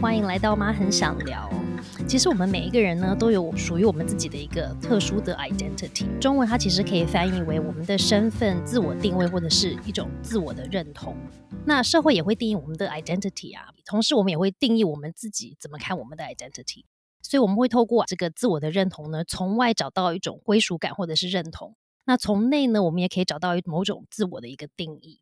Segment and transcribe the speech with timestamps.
[0.00, 1.46] 欢迎来到妈很想聊。
[2.08, 6.06] 其实我们每一个人呢，都有属于我们自己的一个特殊的 identity。
[6.18, 11.14] 中文它其实可以翻译为我们的身份、自我定位，或者是一种自我的认同。
[11.66, 16.84] 那社会也会定义我们的 identity 啊，同时我们也会定义我们自己怎么看我们的 identity。
[17.20, 21.76] 所以我们会透过这个自我的认同呢，从外找到一种归属感或者是认同。
[22.06, 25.20] 那从内呢，我们也可以找到某种自我的一个定义。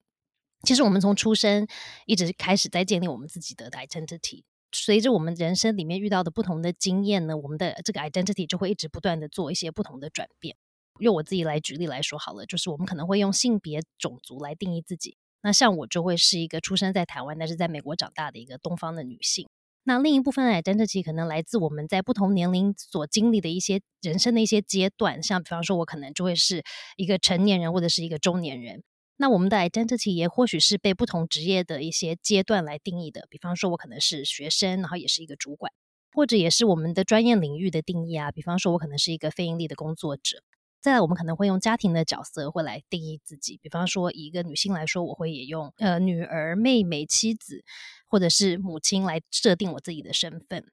[0.63, 1.67] 其实我们从出生
[2.07, 4.45] 一直开始在建立我们自己的 identity。
[4.73, 10.57] 随着我们人生里面遇到的不同的经验呢，我们的这个 identity 就会一直不断的做一些不同的转变。
[11.01, 15.17] 用我自己来举例来说好了，就是我们可能会用性别、种族来定义自己。
[15.43, 19.49] 那像我就会是一个出生在台湾，但是在美国长大的一个东方的女性。
[19.85, 26.63] 那另一部分 identity 可能来自我们在不同年龄所经历的一些人生的一些阶段，像比方说，我可能就会是
[26.97, 28.83] 一个成年人或者是一个中年人。
[29.21, 35.73] 那我们的 identity 也或许是被不同职业的一些阶段来定义的，比方说，我可能是学生，然后也是一个主管，
[36.15, 38.31] 或者也是我们的专业领域的定义啊。
[38.31, 40.45] 比方说，我可能是一个非盈利的工作者。
[40.81, 47.65] 再来，我们可能会用家庭的角色会来定义自己，比方说，以一个女性来说，我会也用呃女儿、妹妹、妻子，
[48.07, 50.65] 或者是母亲来设定我自己的身份。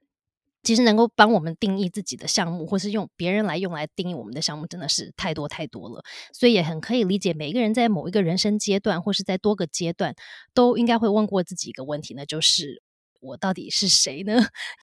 [0.66, 6.04] 其实能够帮我们定义自己的项目，或是用别人来用来定义我们的项目，真的是太多太多了。
[6.34, 10.16] 所以也很可以理解，每一个人在某一个人生阶段，或是在多个阶段，
[10.54, 12.82] 都应该会问过自己一个问题，那就是
[13.22, 14.34] 我到底是谁呢？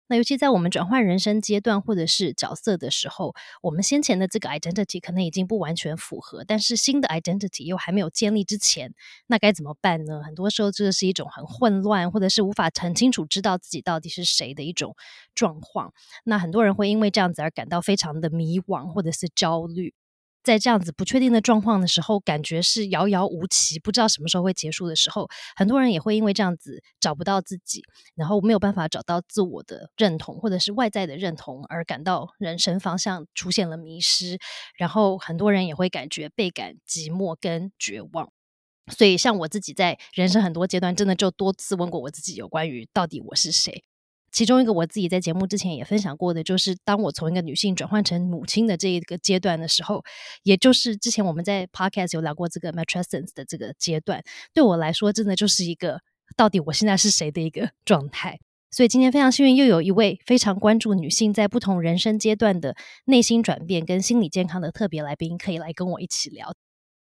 [0.08, 8.94] 那尤其在我们转换人生阶段或者是角色的时候，我们先前的这个 identity 可能已经不完全符合，但是新的 identity 又还没有建立之前，
[9.28, 10.22] 那该怎么办呢？
[10.24, 14.96] 很多时候，这个是一种很混乱，或者是无法很清楚知道自己到底是谁的一种
[15.36, 15.94] 状况。
[16.24, 19.94] 那很多人会因为这样子而感到非常的迷惘，或者是焦虑。
[20.48, 27.84] 在这样子不确定的状况的时候，感觉是遥遥无期，不知道什么时候会结束的时候，很多人也会因为这样子找不到自己，
[28.16, 34.40] 然后没有办法找到自我的认同或者是外在的认同，而感到人生方向出现了迷失。
[34.78, 38.32] 然后很多人也会感觉倍感寂寞跟绝望。
[38.90, 43.84] 所以，像我自己在人生很多阶段，真的就多次问过我自己，有关于到底我是谁。
[44.32, 50.04] 其中一个我自己在节目之前也分享过的，就是当我从一个女性转换成母亲的这一个阶段的时候，
[50.44, 54.22] 也就是之前我们在 podcast 有聊过这个 matrescence 的这个阶段，
[54.54, 56.02] 对我来说真的就是一个
[56.36, 58.38] 到底我现在是谁的一个 状态。
[58.70, 66.54] 所以今天非常幸运，又有一位非常关注女性在不同人生阶段的内心转变跟心理健康的特别来宾，可以来跟我一起聊。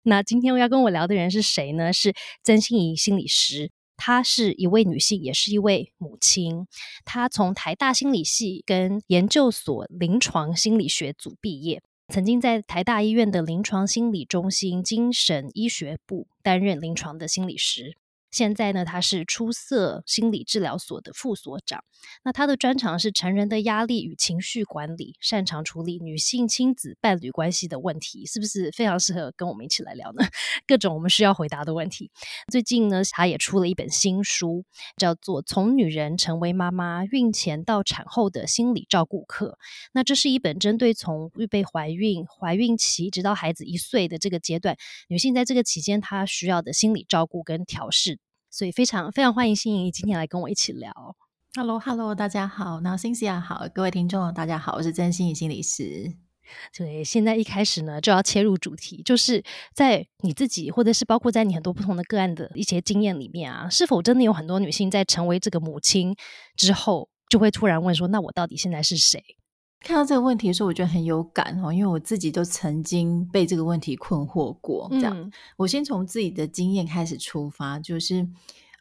[0.04, 1.94] 那今天要跟我聊的人是谁呢？
[1.94, 3.70] 是曾心怡心理师。
[4.04, 6.66] 她是一位女性，也是一位母亲。
[7.06, 17.96] 她从台大心理系跟研究所临床心理学组毕业，曾经在台大医院的临床心理中心精神医学部担任临床的心理师。
[18.32, 21.84] 现在呢，他是出色心理治疗所的副所长。
[22.24, 30.26] 那他的专长是成人的压力与情绪管理，擅长处理女性亲子伴侣关系的问题，是不是非常适合跟我们一起来聊呢？
[30.66, 32.10] 各种我们需要回答的问题。
[32.52, 34.64] 最近呢，他也出了一本新书，
[34.96, 39.58] 叫做《从女人成为妈妈：孕前到产后的心理照顾课》。
[39.92, 44.78] 那这是一本针对从预备怀孕、怀孕期直到孩子一岁的这个阶段，
[45.10, 48.21] 女性在这个期间她需要的心理照顾跟调试。
[48.52, 51.16] 所以非常非常欢迎心怡今天来跟我一起聊。
[51.56, 56.12] Hello，Hello，大家好，那欣 i 好，各位听众大家好，我是真心怡心理师。
[56.78, 59.42] 对，现在一开始呢就要切入主题，就是
[59.74, 66.14] 在你自己或者是包括在你很多不同的个案的一些经验里面啊，是否真的有很多女性在成为这个母亲
[66.58, 69.24] 之后，就会突然问说，那我到底现在是谁？
[69.84, 74.88] 看到这个问题的时候，我觉得很有感哦，因为我自己都曾经被这个问题困惑过。
[74.92, 78.28] 这样，我先从自己的经验开始出发，就是，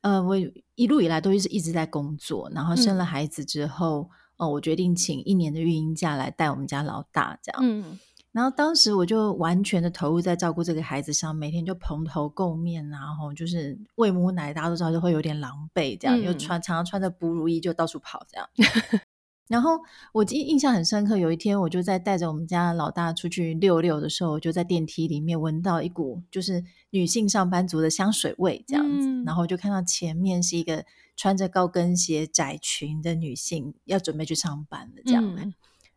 [0.03, 0.37] 呃，我
[0.75, 7.61] 一路以来都是一直在工作，然后生了孩子之后，哦，我决定请一年的育婴假来带我们家老大，这样。
[7.65, 7.99] 嗯，
[8.33, 18.49] 然后当时我就完全的投入在照顾这个孩子上，每天就蓬头垢面，然后就是喂母奶，大家都知道就会有点狼狈，这样，又穿常常穿着哺乳衣就到处跑，这样。
[19.51, 19.81] 然后
[20.13, 30.85] 我记印象很深刻，有一天我就在带着我们家老大出去溜溜的时候，我就在电梯里面闻到一股就是女性上班族的香水味这样子，然后就看到前面是一个
[31.17, 35.25] 穿着高跟鞋窄裙的女性要准备去上班了这样。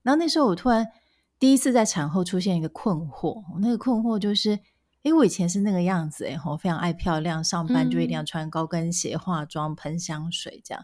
[0.01, 0.87] 然后那时候我突然
[1.37, 4.57] 第一次在产后出现一个困惑，那个困惑就是，
[5.03, 10.83] 哎，我以前是那个样子，哎，我非常爱漂亮，上班就一定要穿高跟鞋、化妆、喷香水这样。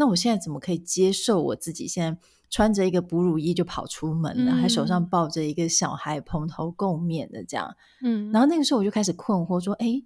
[0.00, 2.18] 那我现在怎么可以接受我自己现在
[2.48, 7.76] 穿着一个哺乳衣就跑出门了，还手上抱着一个小孩蓬头垢面的这样？
[8.02, 10.02] 嗯，然后那个时候我就开始困惑说：，哎，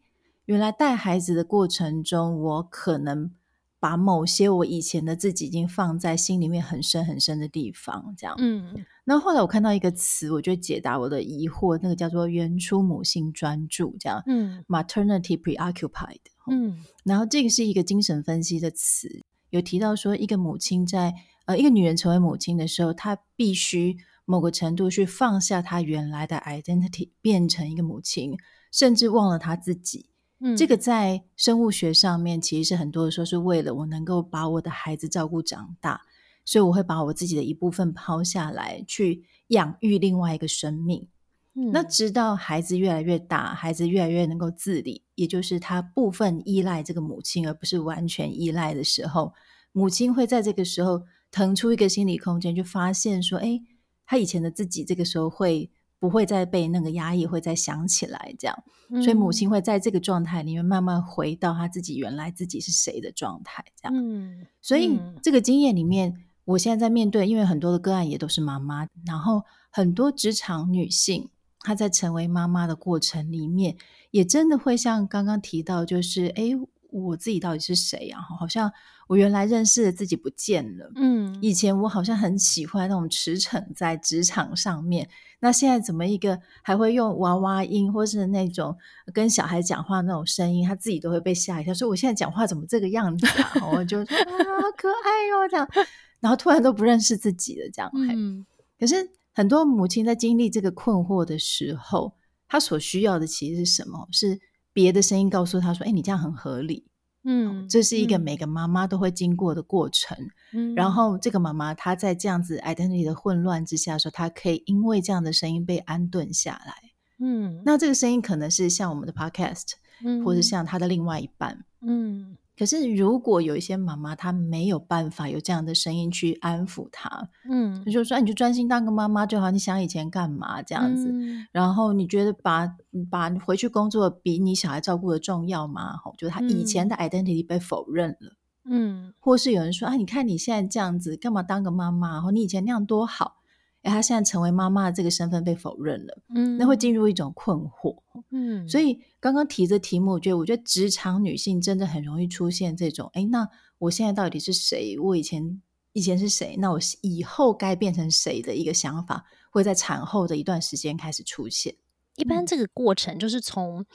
[0.47, 3.31] 原来带孩子的过程中，我可能
[3.79, 8.35] 把某些我以前的自己已经放在心里面很深很深的地方，这样。
[8.39, 8.85] 嗯。
[9.05, 14.23] 那后来我看到一个词，我就解答我的疑惑，那个叫做“原初母性专注”，这样。
[14.27, 14.65] 嗯。
[14.67, 16.21] Maternity preoccupied。
[16.51, 16.83] 嗯。
[17.05, 19.23] 然后这个是一个精神分析的词，
[19.55, 21.15] 有提到说，一个母亲在
[21.47, 28.37] 呃，一个女人成为母亲的时候，她必须某个程度去放下她原来的 identity，变成一个母亲，
[28.73, 30.11] 甚至忘了她自己。
[30.41, 36.03] 嗯这个在生物学上面，其实是很多的说是为了我能够把我的孩子照顾长大，
[36.45, 41.07] 所以我会把我自己的一部分抛下来，去养育另外一个生命。
[41.55, 49.33] 嗯那直到孩子越来越大，孩子越来越能够自理，也就是他部分依赖这个母亲，而不是完全依赖的时候，
[49.73, 53.61] 母亲会在这个时候腾出一个心理空间，就发现说：“哎，
[54.07, 55.71] 他以前的自己，这个时候会。”
[56.01, 58.65] 不会再被那个压抑，会再想起来这样，
[59.03, 63.97] 所以母亲会在这个状态里面慢慢回到他自己原来自己是谁的状态这样。
[63.97, 66.15] 嗯，所以这个经验里面，
[66.45, 71.31] 我现在在面对，因为很多的个案也都是妈妈，然后很多职场女性
[71.65, 73.77] 她在成为妈妈的过程里面，
[74.13, 76.53] 也真的会像刚刚提到，就是哎。
[76.97, 78.21] 我自己到底是谁啊？
[78.39, 78.73] 好像
[79.09, 80.89] 我原来认识的自己不见了。
[80.95, 85.09] 嗯，以前我好像很喜欢那种驰骋在职场上面，
[85.41, 88.79] 那现在怎么一个还会用娃娃音，或是那种
[89.13, 93.67] 跟小孩讲话那种声音，他自己都会被吓一跳，说我现在讲话怎么这个样子啊？
[93.73, 95.69] 我就说啊，可爱哟这样，
[96.21, 97.91] 然后突然都不认识自己了这样。
[97.93, 98.47] 嗯，
[98.79, 102.15] 可是很多母亲在经历这个困惑的时候，
[102.49, 104.09] 她所需要的其实是什么？
[104.11, 104.41] 是。
[104.73, 106.85] 别的声音告诉她说：“哎，你这样很合理。”
[107.23, 110.19] 嗯，这是一个每个妈妈都会经过的过程。
[110.53, 116.75] 嗯，然后这个妈妈她在这样子 identity 的混乱之下，说她可以因为这样的声音被安顿下来。
[117.21, 121.65] 嗯，那这个声音可能是像我们的 podcast，嗯，或者像她的另外一半。
[121.81, 122.37] 嗯。
[122.57, 131.13] 可是，如果有一些妈妈她没有办法有这样的声音去安抚她，嗯，就说你就专心当个妈妈就好，你想以前干嘛这样子？
[131.51, 132.71] 然后你觉得把
[133.11, 135.97] 把回去工作比你小孩照顾的重要吗？
[135.97, 142.21] 吼，就是他以前的 identity 被否认了，嗯，或是有人说啊，你看你现在这样子，干嘛当个妈妈？
[142.21, 143.37] 或你以前那样多好。
[143.85, 148.03] 哎，她现在成为妈妈的这个身份被否认了，嗯，那会进入一种困惑，
[148.33, 153.49] 嗯，所以刚刚提这题目，我觉得，我觉得职场女性真的很容易出现这种，哎，那
[153.79, 154.99] 我现在到底是谁？
[154.99, 156.57] 我以前以前是谁？
[156.59, 161.77] 那我以后该变成谁的一个想法，会在产后的一段时间开始出现。
[162.17, 163.87] 一般这个过程就是从，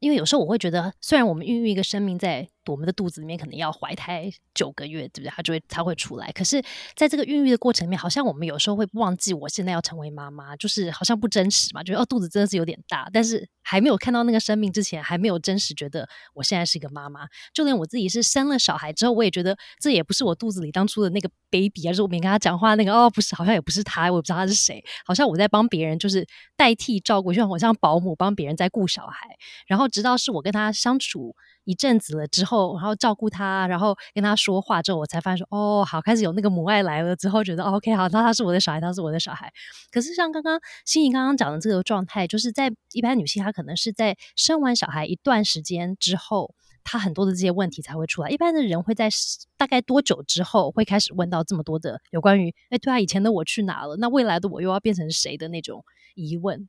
[0.00, 2.48] 因为有时候我会觉得，虽然我们孕育一个生命在。
[2.72, 5.32] 我们的肚子里面可能要怀胎九个月，对不对？
[5.34, 6.30] 它就会它会出来。
[6.32, 6.62] 可是，
[6.94, 11.82] 在这个孕育的过程里面，好像我们有时候会忘记，我现在要成为妈妈，就是好像不真实嘛。
[11.82, 17.26] 觉得哦，肚子真的是有点大，但是还没有看到那个生命之前，还没有真实觉得我现在是一个妈妈。
[17.52, 24.84] 就连我自己是生了小孩之后，我也觉得这也不是我肚子里当初的那个 baby，而是我没跟他讲话那个哦，不是，好像也不是他，我不知道他是谁。
[25.04, 26.26] 好像我在帮别人，就是
[26.56, 29.36] 代替照顾，就像我像保姆帮别人在顾小孩。
[29.66, 31.34] 然后直到是我跟他相处。
[31.68, 39.52] 一阵子了之后，然后照顾他，然后跟他说话之后，我才发现说，哦，好，开始有那个母爱来了之后，觉得 OK，好，那他是我的小孩，他是我的小孩。
[39.92, 46.54] 可是像刚刚心怡刚刚讲的这个状态，就是在一般女性，她可能是在生完小孩一段时间之后，
[46.84, 48.30] 她很多的这些问题才会出来。
[48.30, 49.10] 一般的人会在
[49.58, 53.94] 大概多久之后会开始问到这么多的有关于，哎，对啊，以前的我去哪了？
[53.98, 55.84] 那未来的我又要变成谁的那种
[56.14, 56.66] 疑问？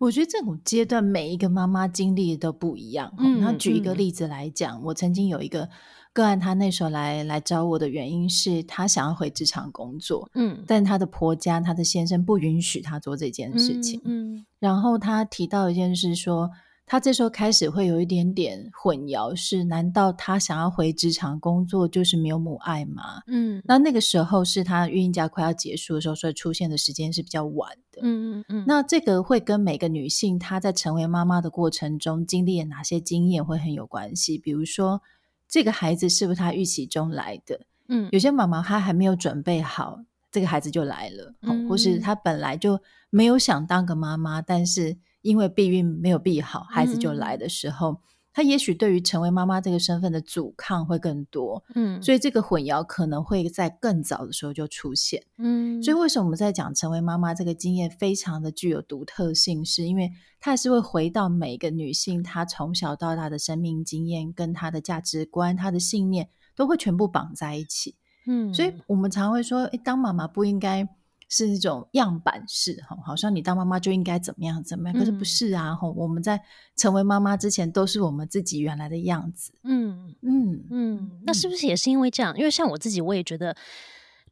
[0.00, 3.12] 我觉得这种阶段每一个妈妈经历都不一样。
[3.40, 5.68] 那举一个例子来讲，我曾经有一个
[6.14, 14.00] 个案，她那时候来来找我的原因是她想要回职场工作，嗯，但她的婆家、她的先生不允许她做这件事情。
[14.06, 16.50] 嗯，然后她提到一件事说。
[16.90, 23.22] 他这时候开始会有一点点混淆，是难道他想要回职场工作就是没有母爱吗？
[23.28, 28.00] 嗯，那那个时候是他孕假快要结束的时候，所以出现的时间是比较晚的。
[28.02, 28.64] 嗯嗯嗯。
[28.66, 34.36] 那这个会跟每个女性她在成为妈妈的过程中经历了哪些经验会很有关系。
[34.36, 35.00] 比如说，
[35.48, 37.60] 这个孩子是不是她预期中来的？
[37.86, 40.00] 嗯，有些妈妈她还没有准备好，
[40.32, 41.32] 这个孩子就来了，
[41.68, 42.80] 或是她本来就
[43.10, 44.98] 没有想当个妈妈，但是。
[45.22, 48.00] 因为避孕没有避好，孩子就来的时候，
[48.32, 60.10] 他也许对于成为妈妈这个身份的阻抗会更多，嗯，所以这个混淆可能会在更早的时候就出现，嗯，所以为什么我们在讲成为妈妈这个经验非常的具有独特性，是因为
[60.40, 67.96] 它是会回到每个女性她从小到大的生命经验跟她的价值观、她的信念都会全部绑在一起，
[68.26, 70.88] 嗯，所以我们常会说，诶当妈妈不应该。
[71.30, 76.42] 是一种样板式哈，好像你当妈妈就应该怎么样怎么样，可是不是啊哈，我们在
[76.76, 79.52] 成为妈妈之前都是我们自己原来的样子。
[79.62, 82.36] 嗯嗯嗯，那是不是也是因为这样？
[82.36, 83.56] 因为像我自己，我也觉得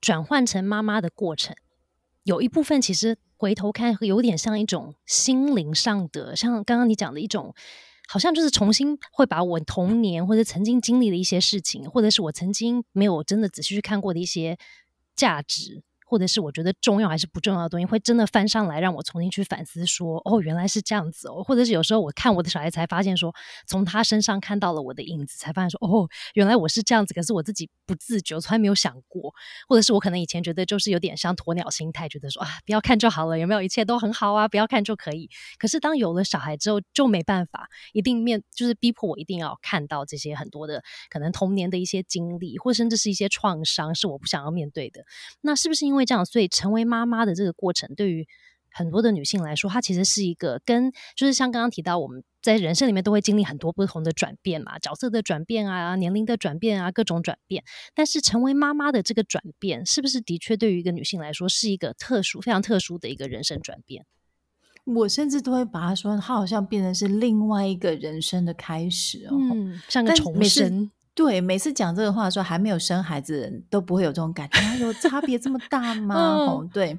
[0.00, 1.57] 转换成妈妈的过程，
[2.25, 7.55] 有一部分其实回头看有点像一种心灵上的，像刚刚你讲的一种。
[8.11, 14.57] 好像就是重新会把我童年或者曾经经历的一些事情，或者是我曾经没有真的仔细去看过的一些
[15.14, 15.83] 价值。
[16.09, 21.45] 或者是我觉得重要还是不重要的东西，会真的翻上来让我重新去反思，说哦，原来是这样子哦。
[21.45, 23.35] 或者是有时候我看我的小孩才发现，说
[23.67, 27.12] 从他身上看到了我的影子，才发现说哦，原来我是这样子。
[27.12, 29.35] 可是我自己不自觉，从来没有想过。
[29.69, 35.29] 或者是我可能以前觉得就是有点像鸵鸟心态，觉得说啊，不要看就好了，有没有一切都很好啊，不要看就可以。
[35.59, 45.05] 可是当有了小孩之后，就没办法，一定面就是逼迫我一定要看到这些很多的可能童年的一些经历，或甚至是一些创伤，是我不想要面对的。
[45.41, 48.25] 那是不是因为这样，所以成为为妈妈的这个过程，对于
[48.71, 57.64] 很多的女性来说，它其实是一个跟就是像刚刚提到，我们在人生里面都会经历很多不同的转变嘛，角色的转变啊，年龄的转变啊，各种转变。
[57.97, 64.07] 但是成为妈妈的这个转变，是不是的确对于一个女性来说，是一个特殊、非常特殊的一个人生转变？
[64.85, 69.35] 我甚至都会把它说，它好像变成是另外一个人生的开始哦，
[69.88, 70.93] 像个重生。
[71.19, 76.15] 对，每次讲这个话的时候，还没有生孩子的人都不会有这种感觉，有差别这么大 吗？
[76.15, 76.97] 哦，对。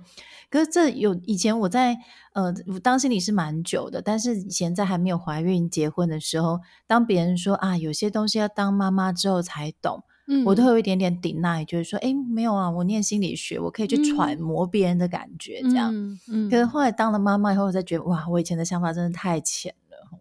[0.49, 1.95] 可是这有以前我在
[2.33, 2.51] 呃
[2.83, 15.93] 当心理是蛮久的，但是以前在还没有怀孕结婚的时候，当别人说啊有些东西要当妈妈之后才懂，嗯，我都会有一点点 deny，就是说，哎，没有啊，我念心理学，我可以去揣摩别人的感觉，这样。
[16.27, 16.49] 嗯。
[16.49, 19.73] 可是后来当了妈妈以后，我才觉得哇，我以前的想法真的太浅。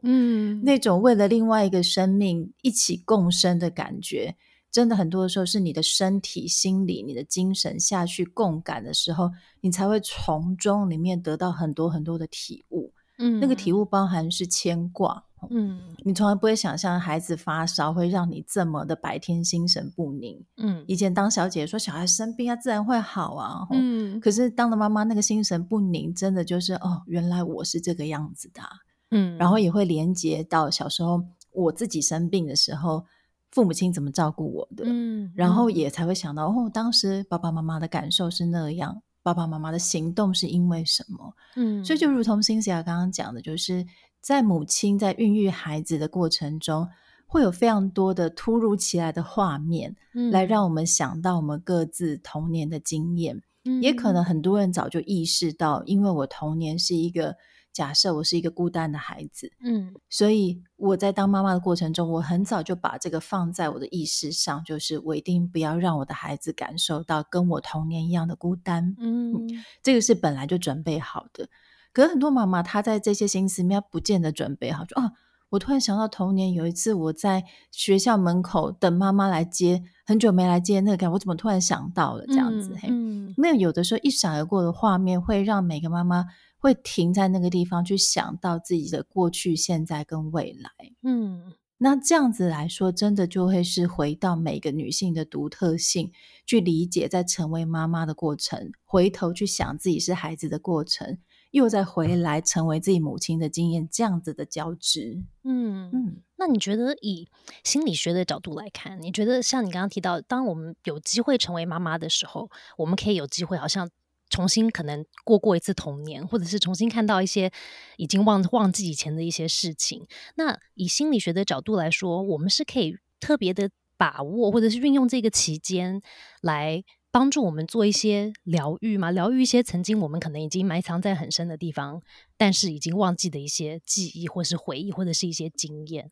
[0.02, 4.36] 嗯，那种为了另外一个生命一起共生的感觉，
[4.70, 9.30] 真的很多的时候是你的身体、心理、你的精神下去共感的时候，
[9.60, 12.92] 你才会从中里面得到很多很多的体悟。
[13.18, 15.24] 嗯，那个体悟包含是牵挂。
[15.50, 20.44] 嗯，你从来不会想象孩子发烧会让你这么的白天心神不宁。
[20.56, 23.66] 嗯，以前当小姐说小孩生病啊，自然会好啊。
[23.70, 28.62] 嗯，可是当了妈妈，那个心神不宁真的就是哦，原来我是这个样子的。
[29.10, 31.22] 嗯，然后也会连接到小时候
[31.52, 33.04] 我自己生病的时候，
[33.50, 43.86] 父母亲怎么照顾我的，嗯，然后也才会想到哦，当时爸爸妈妈的感受是那样，爸爸妈妈的行动是因为什么，嗯，所以就如同辛西亚刚刚讲的，就是
[44.20, 46.86] 在母亲在孕育孩子的过程中，
[47.26, 49.96] 会有非常多的突如其来的画面，
[50.30, 53.40] 来让我们想到我们各自童年的经验，
[53.80, 57.36] 也可能很多人早就意识到，因为我童年是一个。
[57.78, 69.46] 假设我是一个孤单的孩子，嗯，所以我在当妈妈的过程中，我很早就把这个放在我的意识上，就是我一定不要让我的孩子感受到跟我童年一样的孤单，嗯，
[69.80, 71.48] 这个是本来就准备好的。
[71.92, 75.12] 可是很多妈妈她在这些心思面不见得准备好，就啊，
[75.50, 82.74] 我突然想到童年有一次我在学校门口等妈妈来接，很久没来接那个感，我怎么突然想到了这样子？
[82.82, 82.88] 嘿，
[83.36, 86.26] 那有的时候一闪而过的画面会让每个妈妈。
[86.58, 90.70] 会停在那个地方去想到自己的过去、现在跟未来。
[91.02, 96.12] 嗯，那这样子来说，真的就会是回到每个女性的独特性，
[96.44, 101.18] 去理解在成为妈妈的过程，回头去想自己是孩子的过程，
[101.52, 105.22] 又再回来成为自己母亲的经验，这样子的交织。
[105.44, 107.28] 嗯嗯，那你觉得以
[107.62, 113.88] 心理学的角度来看，你觉得像你刚刚提到，当我们有机会成为妈妈的时候，我们可以有机会好像。
[114.30, 117.50] 重新可能过过一次童年，或者是重新看到一些
[117.96, 120.06] 已经忘忘记以前的一些事情。
[120.36, 126.00] 那以心理学的角度来说，我们是可以特别的把握，或者是运用这个期间
[126.42, 129.10] 来帮助我们做一些疗愈嘛？
[129.10, 132.02] 疗愈一些曾经我们可能已经埋藏在很深的地方，
[132.36, 136.10] 但是已经忘记的一些记忆，或是回忆，或者是一些经验。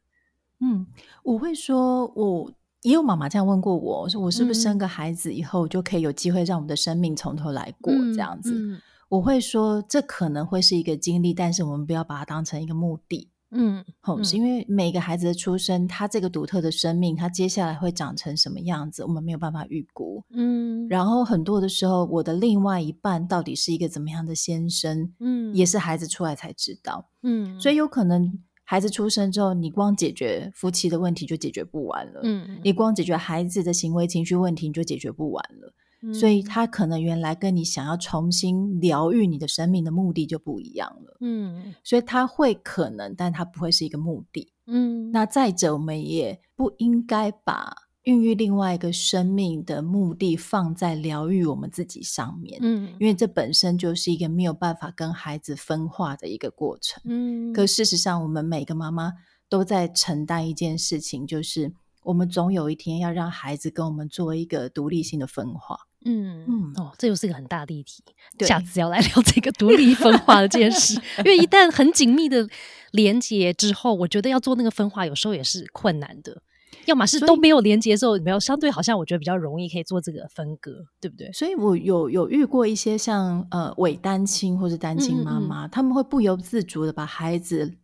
[0.60, 0.86] 嗯，
[1.22, 2.52] 我会说，我。
[2.86, 8.80] 也有妈妈这样问过我，说我是不是生个孩子以后就可以有机会让我们的生命从头来过这样子？
[9.08, 13.28] 我会说这可能会是一个经历，但是我们不要把它当成一个目的。
[13.50, 20.22] 嗯，好，是因为每个孩子的出生，他这个独特的生命，他接下来会长成什么样子，我们没有办法预估。
[20.30, 27.08] 嗯，然后很多的时候，我的另外一半到底是一个怎么样的先生，嗯，也是孩子出来才知道。
[27.24, 28.38] 嗯，所以有可能。
[28.66, 32.20] 孩子出生之后，你光解决夫妻的问题就解决不完了。
[32.24, 35.72] 嗯，你光解决孩子的行为情绪问题，你就解决不完了。
[36.12, 41.16] 所以，他可能原来跟你想要重新疗愈你的生命的目的就不一样了。
[41.20, 44.52] 嗯，所以他会可能，但他不会是一个目的。
[44.66, 47.72] 嗯，那再者，我们也不应该把
[48.06, 57.52] 孕育另外一个生命的目的放在疗愈我们自己上面，嗯，因为这本身就是一个没有办法跟孩子分化的一个过程，嗯。
[57.52, 59.12] 可事实上，我们每个妈妈
[59.48, 61.72] 都在承担一件事情，就是
[62.04, 66.72] 我们总有一天要让孩子跟我们做一个独立性的分化，嗯嗯。
[66.76, 68.04] 哦，这又是一个很大的议题，
[68.46, 72.48] 下次要来聊这个独立分化的这件事， 因为一旦很紧密的
[72.92, 76.42] 连接之后，我觉得要做那个分化，有时候也是困难的。
[76.86, 81.30] 要么是都没有连接的时候，没有相对好像我觉得比较容易可以做这个分割，对不对？
[81.32, 87.74] 所以我有有遇过一些像呃伪单亲或是单亲妈妈，他们会不由自主的把孩子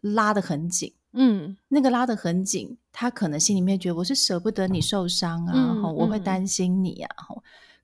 [0.00, 7.16] 拉得很紧，嗯，那个拉得很紧，他可能心里面觉得我是舍不得你受伤啊，我会担心你啊，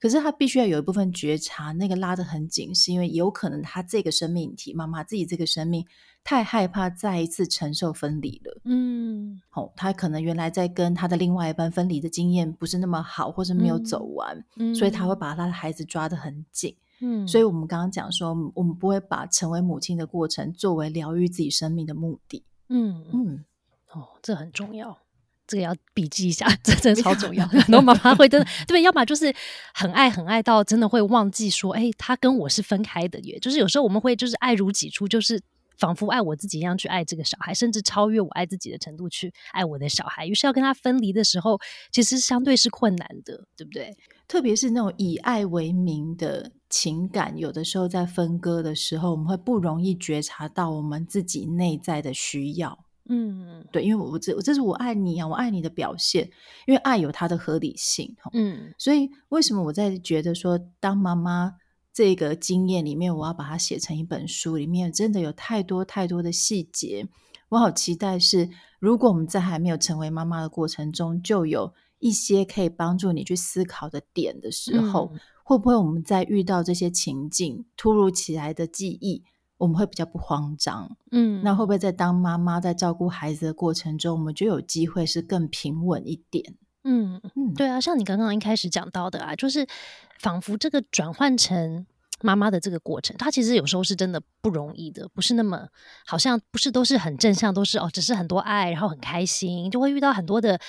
[0.03, 5.85] 可是他必须要有一部分觉察，那个拉得很紧，是因为有可能他这个生命体妈妈自己这个生命。
[6.25, 14.43] 太害怕再一次承受分离了，嗯，好，他可能原来在跟他的另外一半分离的经验不是那么好，或者没有走完，
[14.75, 23.03] 所以他会把他的孩子抓得很紧，嗯，所以我们刚刚讲说，我们不会把成为母亲的过程作为疗愈自己生命的目的，嗯。
[23.11, 23.43] 嗯，
[23.91, 24.97] 哦，这很重要，
[25.47, 27.45] 这个要笔记一下， 这真的超重要。
[27.47, 29.33] 很多妈妈会真的 对，要么就是
[29.73, 35.41] 很爱很爱到真的会忘记说，哎，他跟我是分开的，也就是有时候我们会就是爱如己出，就是。
[35.75, 40.25] 仿佛爱我自己一样去爱这个小孩，甚至超越我爱自己的程度去爱我的小孩。
[40.27, 41.59] 于是要跟他分离的时候，
[41.91, 43.91] 其实相对是困难的，对不对？
[44.27, 52.85] 特别是那种以爱为名的情感，有的时候在分割的时候，我们会不容易觉察到我们自己内在的需要。
[53.09, 56.29] 嗯，对，因为我这这是我爱你啊，我爱你的表现。
[56.65, 61.55] 因为爱有它的合理性，嗯，所以为什么我在觉得说，当妈妈。
[61.95, 67.07] 这个经验里面，我要把它写成一本书，里面真的有太多太多的细节。
[67.49, 75.11] 我好期待是，如果我们在还没有成为妈妈的过程中，就有一些可以帮助你去思考的点的时候，
[75.43, 79.23] 会不会我们在遇到这些情境突如其来的记忆，
[79.57, 80.97] 我们会比较不慌张？
[81.11, 86.55] 嗯，那会不会在当妈妈在照顾孩子的过程中，我们就有机会是更平稳一点？
[86.83, 89.65] 嗯嗯，对啊，像你刚刚一开始讲到的啊，就是
[90.19, 91.85] 仿佛这个转换成
[92.21, 95.67] 妈妈的这个过程，它其实有时候是真的不容易的，不是那么
[96.05, 100.59] 好像不是都是很正向，都是哦，只是很多爱，然后很开心，就会遇到很多的。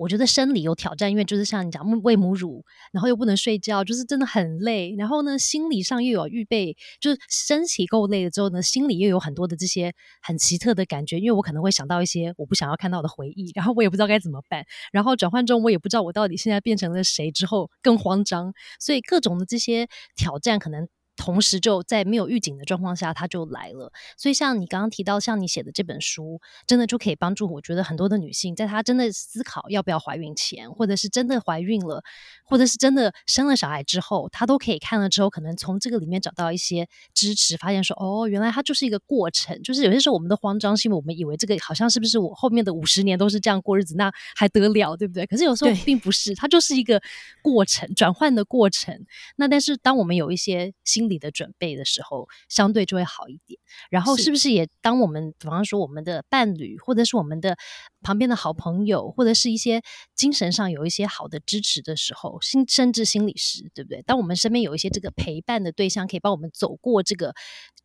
[0.00, 4.94] 我觉得生理有挑战，因为就是像你讲喂母乳，然后又不能睡觉，就是真的很累。
[4.96, 11.18] 然后呢，心理上又有预备，就是身体够累了之后呢，心里又有很多的这些很奇特的感觉。
[11.18, 14.64] 因为我可能会想到一些我不想要看到的回忆，然后我也不知道该怎么办。
[14.90, 18.54] 然后转换中，我也不知道我到底现在变成了谁，之后更慌张。
[18.80, 19.86] 所以各种的这些
[20.16, 20.88] 挑战可能。
[21.20, 23.92] 同时就在没有预警的状况下，它就来了。
[24.16, 32.02] 所以像你刚刚提到，像你写的这本书，真的就可以帮助我觉得很多的女性，在她真的思考要不要怀孕前，或者是真的怀孕了，
[32.46, 39.62] 或者是真的生了小孩之后，她都可以看了之后，可能从这个里面找到一些支持，发现说，哦，原来它就是一个过程。
[39.62, 45.26] 就是有些时候我们的慌张，是因为我们以为这个好像是不是我后面的五十年都是这样过日子，那还得了，对不对？
[45.26, 47.02] 可是有时候并不是，它就是一个
[47.42, 49.04] 过程，转换的过程。
[49.36, 53.60] 那但是当我们有一些新里的准备的时候，相对就会好一点。
[53.90, 57.58] 然后，是不是也当我们，比方说我们的伴侣，或者是我们的
[58.00, 59.82] 旁边的好朋友，或者是一些
[60.16, 64.00] 精神上有一些好的支持的时候，心甚至心理师，对不对？
[64.02, 67.34] 当我们身边有一些这个陪伴的对象，可以帮我们走过这个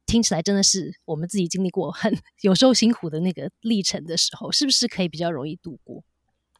[0.06, 6.04] 听起来真的是我们自己经历过很 有时候辛苦的那个历程的时候，是不是可以比较容易度过？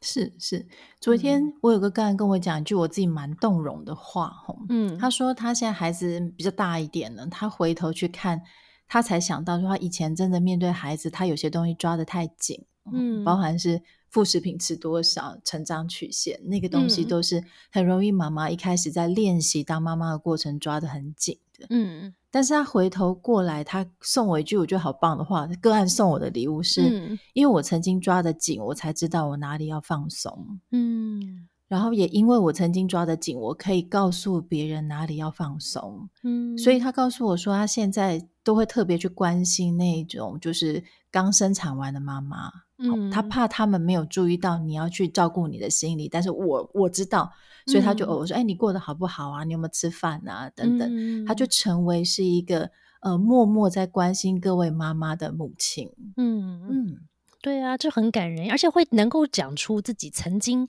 [0.02, 0.66] 是是，
[1.00, 8.42] 昨天我有个个人跟我讲一句我自己蛮动容的话，吼，嗯，他说他现在孩子比较大一点了，他回头去看，
[8.86, 22.14] 他才想到说他以前真的面对孩子，他有些东西抓得太紧，嗯，包含是副食品吃多少、成长曲线那个东西，都是很容易妈妈一开始在练习当妈妈的过程抓得很紧的，嗯。
[22.30, 25.46] 但是他回头过来，他送我一句我觉得好棒的话。
[25.60, 30.60] 个案送我的礼物是，因为我曾经抓得紧，我才知道我哪里要放松。
[30.70, 36.10] 嗯，然后也因为我曾经抓得紧，我可以告诉别人哪里要放松。
[36.24, 42.52] 嗯，所以他告诉我说，他现在都会特别去关心那种就是刚生产完的妈妈。
[42.78, 47.32] 嗯，他怕他们没有注意到你要去照顾你的心理，但是我我知道，
[47.66, 49.44] 所以他就偶尔说：“哎，你过得好不好啊？
[49.44, 50.50] 你有没有吃饭啊？
[50.54, 55.90] 等等。”他就成为是一个呃默默在关心各位妈妈的母亲。
[56.16, 56.98] 嗯嗯，
[57.40, 60.68] 对啊，就很感人，而且会能够讲出自己曾经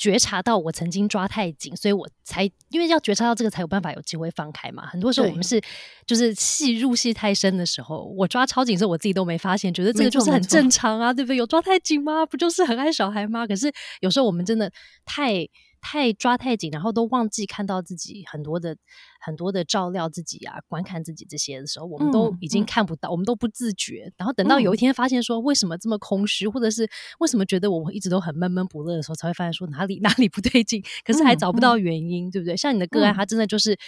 [0.00, 4.86] 觉察到我曾经抓太紧，所以我才因为要觉察到这个才有办法有机会放开嘛。
[4.86, 5.60] 很多时候我们是
[6.06, 11.36] 就是戏入戏太深的时候，我抓超紧时候我自己都没发现，觉得这个就是很正常啊，对不对？
[11.36, 12.24] 有抓太紧吗？
[12.24, 13.46] 不就是很爱小孩吗？
[13.46, 14.72] 可是有时候我们真的
[15.04, 15.46] 太。
[15.80, 18.76] 太抓太紧，然后都忘记看到自己很多的
[19.20, 24.12] 很多的照料自己啊，观看自己这些的时候，我们都已经看不到，我们都不自觉。
[24.16, 26.88] 然后等到有一天发现说为什么这么空虚，或者是
[27.18, 32.56] 为什么觉得我们一直都很闷闷不乐的时候，才会发现说哪里 哪里不对劲，可是还找不到原因，对不对？
[32.56, 33.78] 像你的个案，他真的就是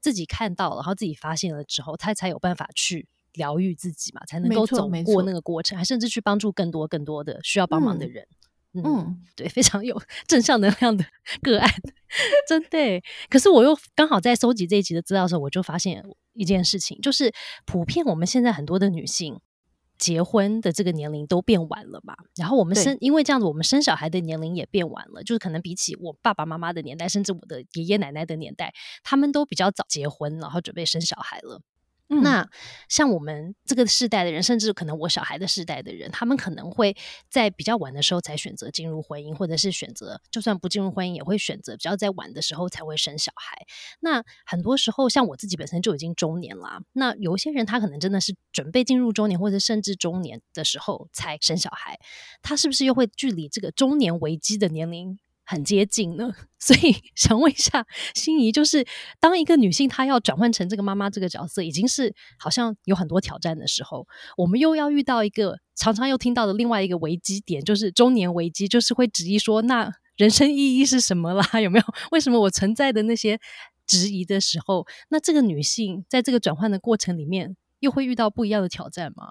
[0.00, 8.26] 自己看到了，然后自己发现了之后，他才有办法去疗愈自己嘛，才能够走过那个过程，还甚至去帮助更多更多的需要帮忙的人。
[8.30, 8.36] 嗯，
[9.36, 11.04] 对，非常有正向能量的
[11.42, 11.70] 个案，
[12.48, 13.02] 真的。
[13.28, 17.32] 可是我又刚好在收集这一集的资料的时候，我就发现一件事情，就是
[17.66, 19.40] 普遍我们现在很多的女性
[19.98, 22.14] 结婚的这个年龄都变晚了嘛。
[22.34, 25.22] 然后我们生，因为这样子，我们生小孩的年龄也变晚了。
[25.22, 28.72] 就是可能比起我爸爸妈妈的年代，甚至我的爷爷奶奶的年代，
[29.04, 31.60] 他们都比较早结婚，然后准备生小孩了。
[32.20, 32.48] 那
[32.88, 36.96] 像我们这个世代的人，甚至可能我小孩的世代的人，他们可能会
[37.30, 43.66] 在比较晚的时候才选择进入婚姻，或者是选择就算不进入婚姻，也会选择比较在晚的时候才会生小孩。
[44.00, 51.98] 那很多时候，像我自己本身就已经中年了，那有一些人他可能真的是准备进入中年，或者甚至中年的时候才生小孩，
[52.42, 55.18] 他是不是又会距离这个中年危机的年龄？
[55.44, 58.86] 很接近呢， 所以想问一下心仪，就是
[59.20, 71.44] 当一个女性她要转换成这个妈妈这个角色，已经是好像有很多挑战的时候，我们又要遇到一个常常又听到的另外一个危机点，就是中年危机，就是会质疑说，那人生意义是什么啦？
[71.60, 71.84] 有没有？
[72.12, 73.40] 为什么我存在的那些
[73.86, 79.28] 质疑的时候，那这个女性在这个转换的过程里面，又会遇到不一样的挑战吗？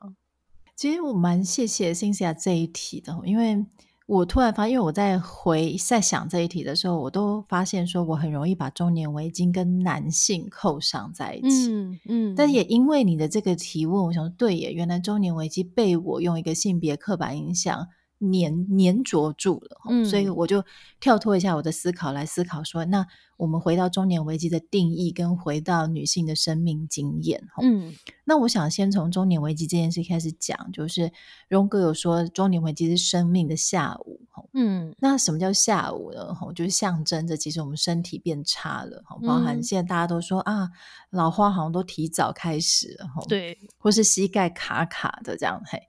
[0.76, 3.66] 其实我蛮谢谢辛西亚这一题的，因为。
[4.12, 11.72] 我突然发现，因为我在回在想这一题的时候，我都发现说我很容易把中年危机跟男性扣上在一起。
[11.72, 17.88] 嗯嗯，但也因为你的这个提问，我想说对耶，原来中年危机被我用一个性别刻板印象。
[18.22, 20.64] 粘粘着住了，所以我就
[21.00, 23.06] 跳脱一下我的思考来思考说，那
[23.36, 27.44] 我们回到中年危机的定义，跟回到女性的生命经验。
[27.60, 31.12] 嗯，那我想先从中年危机这件事开始讲，就是
[31.48, 34.22] 荣哥有说中年危机是生命的下午。
[34.54, 36.34] 嗯，那什么叫下午呢？
[36.36, 39.02] 吼，就是象征着其实我们身体变差了。
[39.06, 40.70] 吼，包含现在大家都说啊，
[41.10, 43.08] 老花好像都提早开始了。
[43.28, 45.60] 对，或是膝盖卡卡的这样。
[45.66, 45.82] 嘿，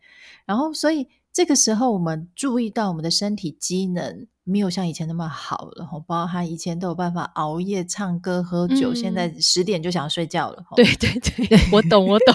[0.46, 1.06] 然后所以。
[1.32, 10.62] 这个时候，我们注意到我们的身体机能没有像以前那么好了，包括他以前都有办法熬夜、唱歌、喝酒，现在十点就想睡觉了。
[10.76, 12.34] 对对对，我懂，我懂。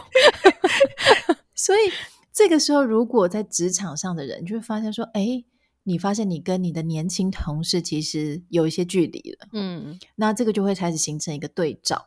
[1.54, 1.80] 所以
[2.34, 5.44] 这个时候，如果在职场上的人就会发现说：“哎，
[5.84, 12.04] 你发现你跟你的年轻同事其实有一些距离了。”嗯，那这个就会开始形成一个对照，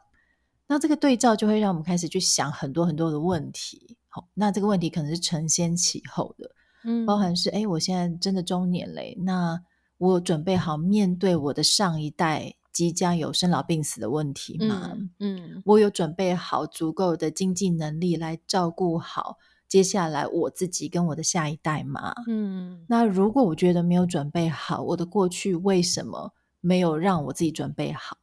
[0.67, 3.97] 那这个对照就会让我们开始去想很多很多的问题。
[4.09, 6.51] 好，那这个问题可能是承先启后的。
[6.85, 9.61] 嗯，包含是哎，我现在真的中年嘞，那
[9.99, 14.97] 我准备好面对我的上一代即将有生老病死的问题吗？
[15.19, 19.37] 嗯，我有准备好足够的经济能力来照顾好
[19.69, 22.15] 接下来我自己跟我的下一代吗？
[22.27, 28.17] 嗯，那如果我觉得没有准备好，我的过去为什么没有让我自己准备好？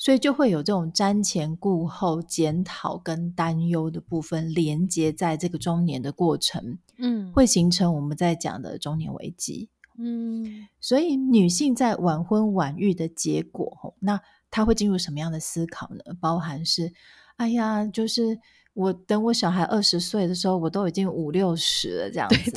[0.00, 14.18] 所以就会有这种瞻前顾后、检讨跟担忧的部分连接在这个中年的过程，嗯，会形成我们在讲的中年危机，嗯，所以女性在晚婚晚育的结果，那
[14.50, 16.14] 她会进入什么样的思考呢？
[16.18, 16.94] 包含是，
[17.36, 18.40] 哎呀，就是。
[18.72, 22.50] 我等我小孩二十岁的时候，我都已经五六十了，这样子，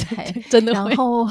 [0.49, 0.71] 真的。
[0.71, 1.28] 然后，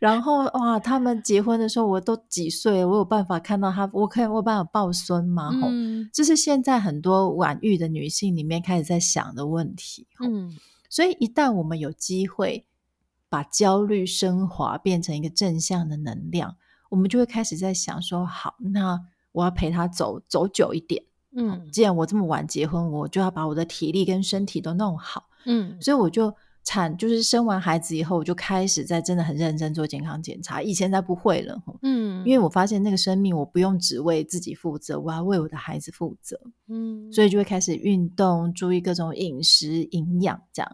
[0.00, 2.84] 然后哇，他们结婚的时候，我都几岁？
[2.84, 3.88] 我有办法看到他？
[3.92, 5.50] 我可以我有办法抱孙吗？
[5.64, 10.06] 嗯，这是现在很多晚育的女性里面开始在想的问题。
[10.20, 10.52] 嗯，
[10.90, 12.66] 所以一旦我们有机会
[13.28, 16.56] 把焦虑升华变成一个正向的能量，
[16.90, 21.04] 我们就会开始在想说：好，那我要陪他走走久一点。
[21.34, 25.28] 嗯，既然我这么晚结婚，我就要把我的体力跟身体都弄好。
[25.46, 30.62] 嗯，所以我就产就是生完孩子以后，我就开始在真的很认真做健康检查。
[30.62, 36.38] 以前才不会了，嗯，因为我发现那个生命我不用只为自己负责，我要为我的孩子负责。
[36.68, 40.70] 嗯，所以就会开始运动，注意各种饮食营养这样。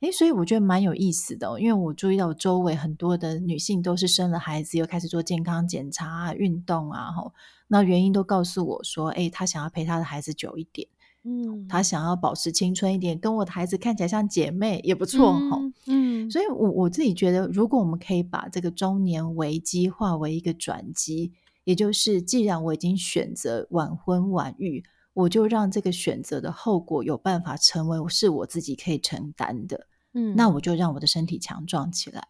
[0.00, 7.32] 诶，所以我觉得蛮有意思的，因为我注意到周围很多的女性都是生了孩子又开始做健康检查啊、运动啊，吼。
[7.68, 10.86] 那原因都告诉我说，哎，她想要陪她的孩子久一点，
[11.22, 15.32] 嗯，她想要保持青春一点，跟我的孩子看起来像姐妹也不错
[16.30, 21.32] 所以我我自己觉得，如果我们可以把这个中年危机化为一个转机，
[21.64, 29.86] 也就是既然我已经选择晚婚晚育，我就让这个选择的后果有办法成为是我自己可以承担的。
[30.12, 32.22] 嗯，那我就让我的身体强壮起来。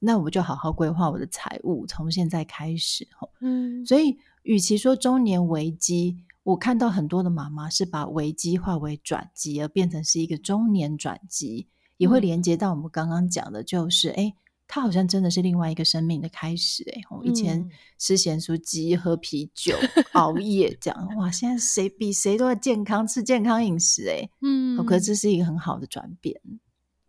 [0.00, 3.28] 那我就好好规划我的财务，从现在开始哈。
[3.40, 14.32] 嗯，所以与其说中年危机，我看到很多的妈妈是把危机化为转机，而变成是一个中年转机，也会连接到我们刚刚讲的，就是哎，
[14.68, 16.84] 他好像真的是另外一个生命的开始。
[16.94, 19.74] 哎，以前吃咸酥鸡、喝啤酒、
[20.12, 24.08] 熬夜这样，哇，现在谁比谁都要健康，吃健康饮食。
[24.08, 26.40] 哎，嗯，可这是一个很好的转变。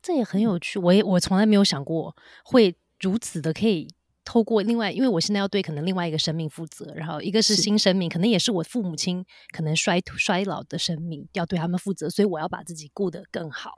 [0.01, 3.93] 这也很有趣，我也我从来没有想过会如此的可以
[4.23, 13.71] 透过另外，因为我现在要对可能另外一个生命负责，然后一个是新生命，可能也是我父母亲可能衰衰老的生命，要对他们负责，所以我要把自己顾得更好。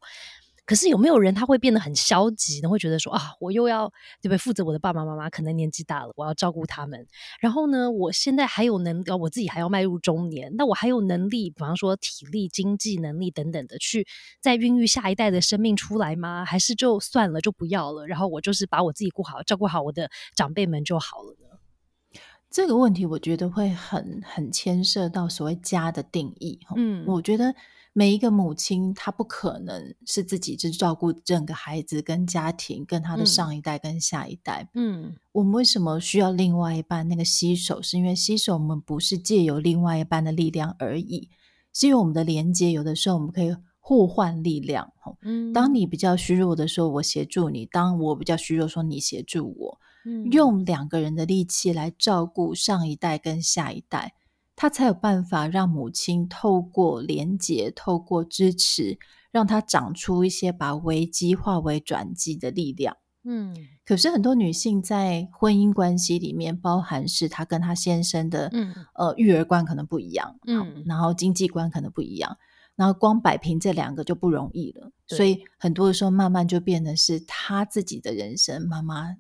[0.72, 2.70] 可是有没有人他会变得很消极呢？
[2.70, 3.90] 会觉得说啊，我又要
[4.22, 7.06] 对不对负责我的爸爸妈妈，可能年纪大了，我要照顾他们。
[7.42, 14.08] 然后呢，我现在还有能，我自己还要迈入中年，那我还有能力，比方说体力、经济能力等等的，去
[14.40, 16.46] 再孕育下一代的生命出来吗？
[16.46, 18.08] 还是就算了，就不要了？
[18.08, 22.20] 然后我就是把我自己顾好，照顾好我的长辈们就好了呢？
[22.50, 26.62] 这个问题我觉得会很很牵涉到所谓家的定义。
[26.78, 27.54] 嗯，我觉得。
[27.94, 34.70] 每一个母亲，她不可能是自己去照顾整个孩子、跟家庭、跟她的上一代、跟下一代。
[34.74, 37.82] 嗯，我们为什么需要另外一半那个吸手？
[37.82, 41.30] 是因为吸手，我们不是借由另外一半的力量而已，
[41.74, 42.72] 是因为我们的连接。
[42.72, 44.94] 有的时候，我们可以互换力量。
[45.24, 49.80] 嗯，当你比较虚弱的时候，我协助你；当我比较虚弱，说你协助我。
[50.06, 54.14] 嗯，用两个人的力气来照顾上一代跟下一代。
[54.62, 59.00] 他才有办法让母亲透过连接、透过支持，
[59.32, 62.96] 让他长出一些把危机化为转机的力量。
[63.24, 72.38] 嗯，可是很多女性在婚姻关系里面，包含是她跟她先生的，嗯，呃，育儿观可能不一样，嗯，然后经济观可能不一样，
[72.76, 74.92] 然后光摆平这两个就不容易了。
[75.08, 79.16] 所以很多的时候，慢慢就变得是她自己的人生，妈妈。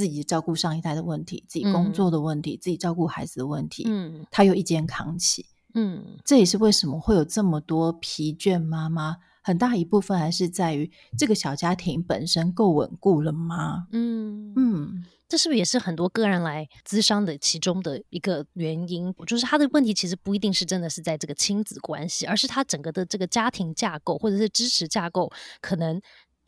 [0.00, 13.88] 自己照顾上一代的问题，自己工作的问题，自己照顾孩子的问题，嗯，他又一肩扛起，嗯，这也是为什么会有这么多疲倦妈妈，很大一部分还是在于这个小家庭本身够稳固了吗？
[13.92, 19.14] 嗯嗯，这是不是也是很多个人来咨商的其中的一个原因？
[19.26, 26.00] 就是他的问题其实不一定是真的是在这个亲子关系，而是他整个的这个家庭架构或者是支持架构可能。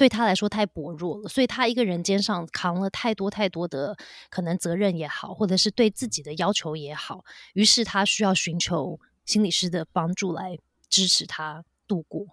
[0.02, 3.96] 对他来说太薄弱了，所以他一个人肩上扛了太多太多的
[4.30, 12.26] 可能责任也好，或者是对自己的要求也好，于是他需要寻求心理师的帮助来支持他度过。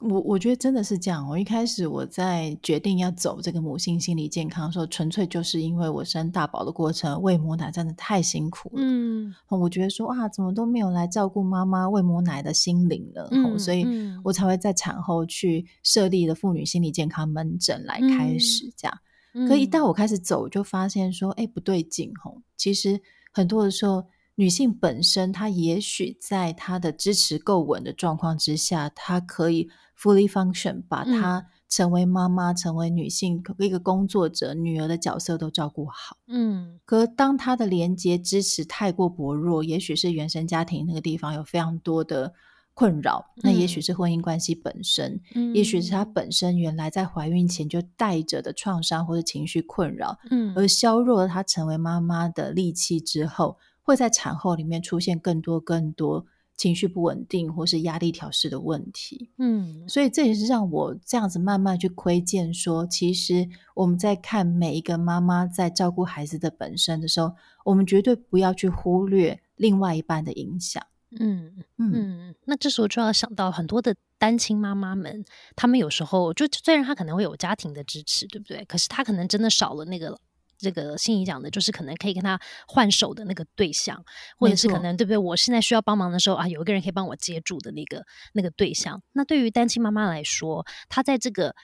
[0.00, 1.28] 我我觉得真的是这样。
[1.28, 8.82] 我一开始我在决定要走这个母性心理健康的时候，纯粹就是因为我生大宝的过程喂母奶真的太辛苦了。
[8.82, 13.28] 嗯，我觉得说啊，怎么都没有来照顾妈妈喂母奶的心灵了。
[13.30, 13.86] 嗯，所以
[14.24, 18.98] 我才会在产后去设立了妇女心理健康门诊来开始这样。
[19.46, 22.10] 可一旦我开始走，就发现说，哎，不对劲。
[22.22, 23.00] 吼，其实
[23.32, 24.04] 很多的时候，
[24.40, 29.68] 女性本身她也许在她的支持够稳的状况之下，她可以。
[30.02, 36.16] Fully function，把她成为妈妈、成为女性一个工作者、女儿的角色都照顾好。
[36.26, 42.32] 嗯，可当她的连接支持太过薄弱，也许是原生家庭那个地方有非常多的
[42.72, 45.20] 困扰，那也许是婚姻关系本身，
[45.52, 53.58] 也许是她本身原来在怀孕前就带着的创伤或者情绪困扰，嗯，而削弱了她成为妈妈的力气之后，
[53.90, 56.24] 会在产后里面出现更多更多。
[56.56, 67.32] 情绪不稳定或是压力调试的问题，嗯，所以这也是让我这样子慢慢去窥见，说其实我们在看每一个妈妈在照顾孩子的本身的时候，
[67.64, 70.86] 我们绝对不要去忽略另外一半的影响。
[71.18, 75.24] 嗯嗯，那这时候就要想到很多的单亲妈妈们，
[75.56, 78.62] 他们有时候就虽然她可能会有家庭的支持，对不对？
[78.66, 80.20] 可是她可能真的少了那个。
[80.60, 84.04] 这个心仪讲的，就是可能可以跟他换手的那个对象，
[84.38, 85.18] 或者是可能对不对？
[85.18, 89.02] 我现在需要帮忙的时候啊，有一个人可以帮我接住的那个那个对象。
[89.12, 91.54] 那对于单亲妈妈来说，她在这个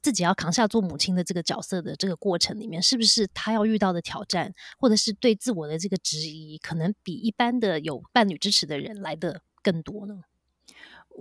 [0.00, 10.20] 自己要扛下做母亲的这个角色的这个过程里面，是不是她要遇到的挑战，或者是对自我的这个质疑，可能比一般的有伴侣支持的人来的更多呢？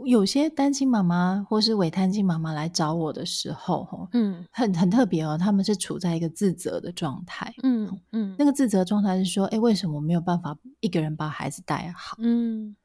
[0.05, 12.15] 有些单亲妈妈或是伪单亲妈妈来找我的时候，嗯，很很特别哦，他们是处在一个自责的状态，嗯嗯，那个自责状态是说，哎，为什么我没有办法一个人把孩子带好？
[12.19, 12.75] 嗯，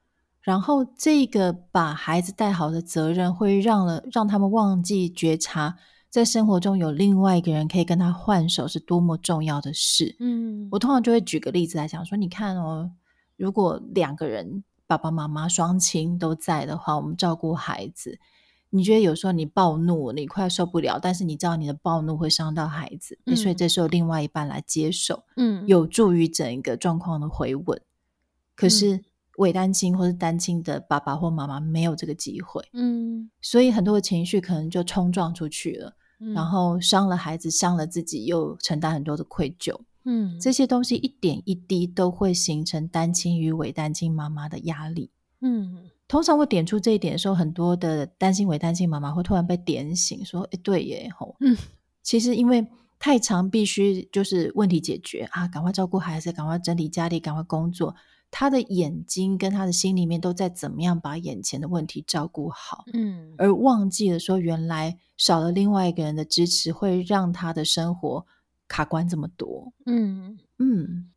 [0.41, 5.75] 然后这个把孩子带好的责任，会让了让他们忘记觉察，
[6.09, 10.15] 在生活中有另外一个人可以跟他换手，是多么重要的事。
[10.19, 12.91] 嗯，我通常就会举个例子来讲，说你看哦，
[13.37, 18.19] 如果两个人爸爸妈妈双亲都在的话，我们照顾孩子。
[18.75, 27.79] 你觉得有时候你暴怒，你快受不了，但是你知道你的暴怒会伤到孩子，所以这时候另外一半来接手，嗯，有助于整个状况的回稳。
[28.55, 29.03] 可是
[29.37, 35.93] 伪单亲或是单亲的爸爸或妈妈没有这个机会，嗯，所以很多的情绪可能就冲撞出去了，
[36.33, 45.11] 然后伤了孩子，伤了自己，又承担很多的愧疚，嗯，这些东西一点一滴都会形成单亲与伪单亲妈妈的压力，
[45.41, 45.89] 嗯。
[46.05, 51.57] 通常我点出这一点的时候，很多的单亲伪单亲妈妈会突然被点醒，说：“哎，对耶，吼，嗯，
[52.03, 52.67] 其实因为
[52.99, 57.95] 太长，必须就是问题解决啊，赶快照顾孩子，赶快整理家里，赶快工作。
[58.29, 68.25] 他的眼睛跟他的心里面都在怎么样把眼前的问题照顾好，嗯，而忘记了说，原来少了另外一个人的支持，会让他的生活
[68.73, 70.39] 卡关这么多，嗯。
[70.57, 71.09] 嗯。”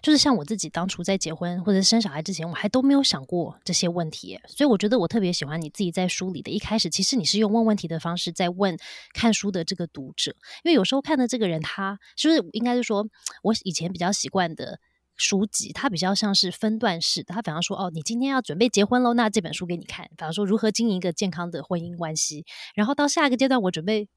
[0.00, 8.78] 就是像我自己当初在结婚或者生小孩之前，我还都没有想过这些问题，所以我觉得我特别喜欢你自己在书里的一开始，其实你是用问问题的方式在问
[9.12, 13.06] 看书的这个读者，因为有时候看的这个人，他就是应该是说，
[13.42, 14.80] 我以前比较习惯的
[15.16, 24.08] 书籍，它比较像是分段式的，他反而说，哦，你今天要准备结婚喽，那这本书给你看，反而说如何经营一个健康的婚姻关系，然后到下一个阶段，我准备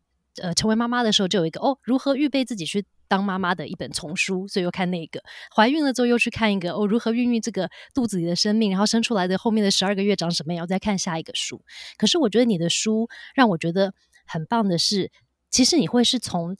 [0.41, 2.85] 呃成为妈妈的时候，就有一个哦，如何预备自己去。
[3.07, 5.19] 当妈妈的一本丛书，所以又看那个；
[5.55, 11.61] 怀孕了之后又去看一个哦，如何孕育这个肚子里的生命，然后生出来的后面的十二个月长什么样，再看下一个书。
[11.97, 13.93] 可是我觉得你的书让我觉得
[14.25, 15.11] 很棒的是，
[15.51, 16.57] 其实你会是从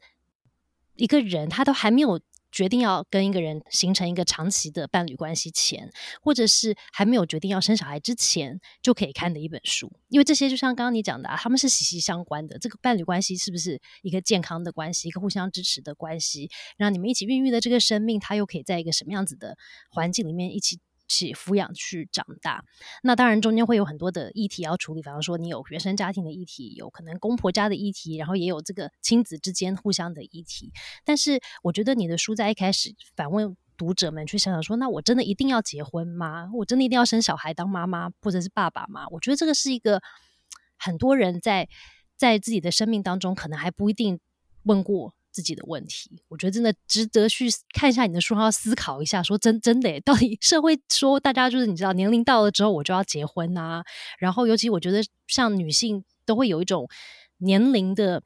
[0.95, 2.21] 一个人他都还没有。
[2.55, 5.91] 决定要跟一个人形成一个长期的伴侣关系前，
[6.21, 9.91] 或者是还没有决定要生小孩之前，就可以看的一本书。
[10.07, 12.57] 因为这些就像刚刚你讲的，啊，他们是息息相关的。
[12.57, 16.49] 这个伴侣关系是不是一个健康的关系，一个互相支持的关系？
[16.77, 19.57] 让你们一起孕育的这个生命，它又可以在一个什么样子的
[19.89, 20.79] 环境里面一起？
[21.07, 22.63] 去抚养去长大，
[23.03, 30.71] 那当然中间会有很多的议题要处理，比方说你有原生家庭的议题，有可能公婆家的议题，然后也有这个亲子之间互相的议题。
[31.03, 36.49] 但是我觉得你的书在一开始反问读者们去想想说，那我真的一定要结婚吗？
[36.53, 39.05] 我真的一定要生小孩当妈妈或者是爸爸吗？
[39.11, 40.01] 我觉得这个是一个
[40.77, 41.69] 很多人在
[42.17, 44.19] 在自己的生命当中可能还不一定
[44.63, 45.13] 问过。
[45.35, 53.83] 自己的问题，我觉得真的值得去看一下你的书，然后思考一下，说真真的， 到底社会说大家就是你知道，年龄到了之后我就要结婚啊，
[54.17, 56.87] 然后尤其我觉得像女性都会有一种
[57.39, 58.23] 年龄的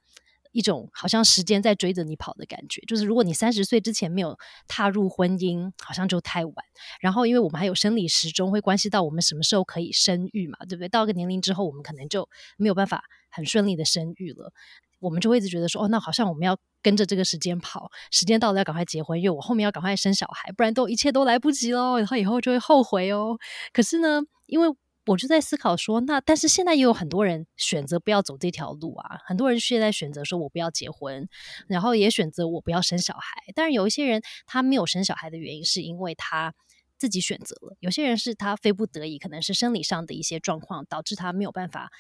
[0.51, 6.55] 一种好像时间在追着你跑的感觉，就是如果你三十岁之前没有踏入婚姻，好像就太晚。
[7.01, 10.89] 然后因为我们还有生理时钟会关系到我们什么时候可以生育嘛，对不对？
[10.89, 14.51] 到个年龄之后，我们可能就没有办法很顺利的生育了。
[14.99, 23.38] 我们就会一直觉得说，哦，那好像我们要跟着这个时间跑，时间到了要赶快结婚，因为我后面要赶快生小孩，不然都一切都来不及喽，然后以后就会后悔哦。
[23.71, 24.67] 可是呢，因为
[25.09, 31.27] 我就在思考说，那但是现在也有很多人选择不要走这条路啊，很多人现在选择说我不要结婚，
[31.67, 33.41] 然后也选择我不要生小孩。
[33.55, 36.53] 当然有一些人他没有生小孩的原因是因为他
[36.99, 41.91] 自己选择了，有些人是他非不得已，可能是生理上的一些状况导致他没有办法。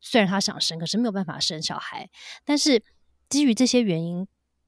[0.00, 2.08] 虽然他想生，可是没有办法生小孩。
[2.46, 2.82] 但是
[3.28, 4.26] 基于这些原因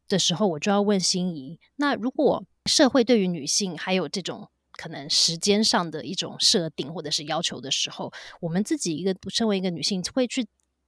[0.08, 8.10] 的时候，我就要问心仪：那如果社会对于女性还有这种可能时间上的一种设定或者是要求的时候，
[8.40, 10.46] 我们自己一个身为一个女性，会去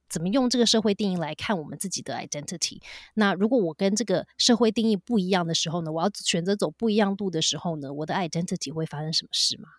[0.09, 2.81] 怎么用这个社会定义来看我们自己的 identity？
[3.13, 5.91] 那如果我跟这个社会定义不一样的时候呢？
[5.91, 7.93] 我要选择走不一样路的时候呢？
[7.93, 9.69] 我的 identity 会发生什么事吗？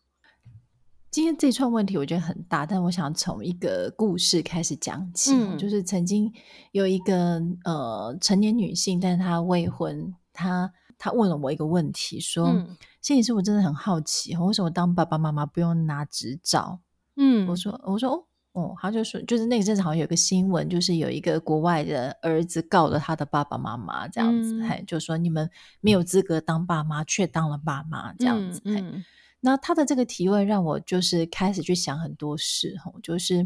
[1.10, 5.32] 今天这串问题我觉得很大，但我想从一个故事开始讲起。
[5.58, 6.32] 就是曾经
[6.70, 12.64] 有一个呃成年女性，但是她未婚，她她问了我一个问题，说
[13.02, 16.80] ：“心理师，我真的很好奇，为什么当爸爸妈妈不用拿执照？”
[17.16, 29.04] 嗯，我说我说哦哦，他就说就是那个阵子好像有个新闻，就是有一个国外的儿子告了他的爸爸妈妈，这样子，嘿，就说你们没有资格当爸妈，却当了爸妈，这样子，嗯。
[29.40, 33.44] 那他的这个提问让我就是开始去想很多事吼，就是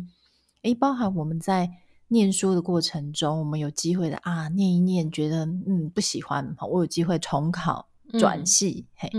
[0.62, 1.70] 诶，包含我们在
[2.08, 7.88] 念书的过程中，我们有机会的啊，念一念，觉得嗯不喜欢，我有机会重考
[8.18, 9.10] 转系，嘿，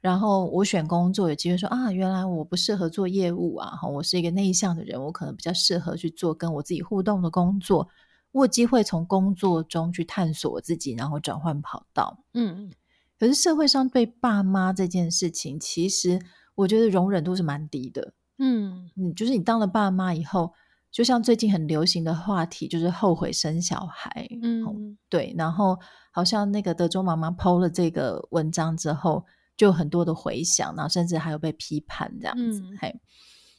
[0.00, 7.88] 然后我选工作有机会说啊，原来我不适合做业务啊，哈，我是一个内向的人，我可能比较适合去做跟我自己互动的工作，
[8.32, 12.70] 我有机会从工作中去探索我自己，然后转换跑道，嗯。
[13.18, 16.20] 可是社会上对爸妈这件事情，其实
[16.54, 18.12] 我觉得容忍度是蛮低的。
[18.38, 18.90] 嗯。
[18.94, 20.52] 嗯，就是你当了爸妈以后，
[20.96, 24.26] 就像最近很流行的话题，就是后悔生小孩。
[24.42, 25.34] 嗯，对。
[25.36, 25.78] 然后
[26.10, 29.22] 好像那个德州妈妈抛了这个文章之后，
[29.58, 32.62] 就很多的回响，然后甚至还有被批判这样子。
[32.80, 32.98] 嘿，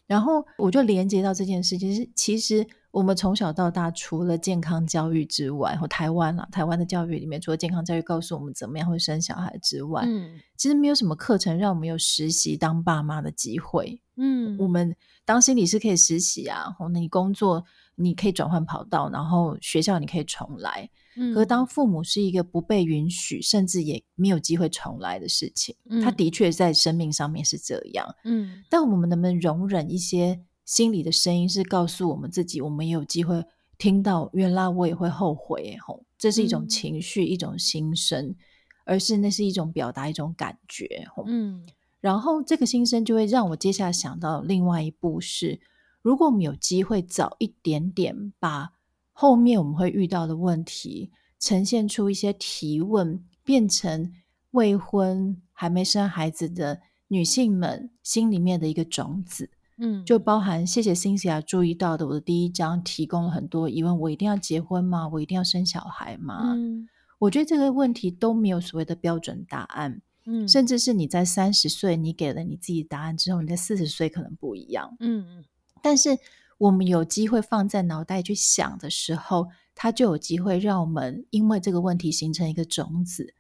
[0.07, 2.65] 然后我就连接到这件事情是，其实。
[2.89, 14.01] 我们从小到大，除了健康教育之外，或台湾啊，台湾的教育里面，除了健康教育告诉我们怎么样会生小孩之外，嗯，其实没有什么课程让我们有实习当爸妈的机会。
[14.17, 17.63] 嗯，我们当心理师可以实习啊，或你工作
[17.95, 20.89] 你可以转换跑道，然后学校你可以重来。
[21.33, 25.75] 可当父母是一个不被允许，甚至也没有机会重来的事情。
[26.03, 28.07] 他的确在生命上面是这样。
[28.23, 30.41] 嗯，但我们能不能容忍一些？
[30.65, 33.41] 心理的声音是告诉我们自己，我们也有机会
[33.77, 38.35] 听到，原来我也会后悔，吼，这是一种情绪，一种心声，
[38.83, 41.65] 而是那是一种表达，一种感觉，嗯，
[41.99, 45.59] 然后这个心声就会让我接下来想到另外一步是，
[46.01, 48.71] 如果我们有机会早一点点把
[49.11, 54.13] 后面我们会遇到的问题呈现出一些提问，变成
[54.51, 59.49] 未婚还没生孩子的女性们心里面的一个种子。
[59.79, 65.07] 嗯，就包含谢谢 Cynthia 注意到的，我的第一章提供了很多疑问：我一定要结婚吗？
[65.07, 66.53] 我一定要生小孩吗？
[66.55, 66.87] 嗯，
[67.19, 70.01] 我觉得这个问题都没有所谓的标准答案。
[70.27, 74.95] 嗯，甚至是你在三十岁，你给了你自己答案之后，你在四十岁可能不一样。
[74.99, 75.45] 嗯嗯，
[75.81, 76.19] 但是
[76.59, 83.33] 我们有机会放在脑袋去想的时候，它就有机会让我们因为这个问题形成一个种子。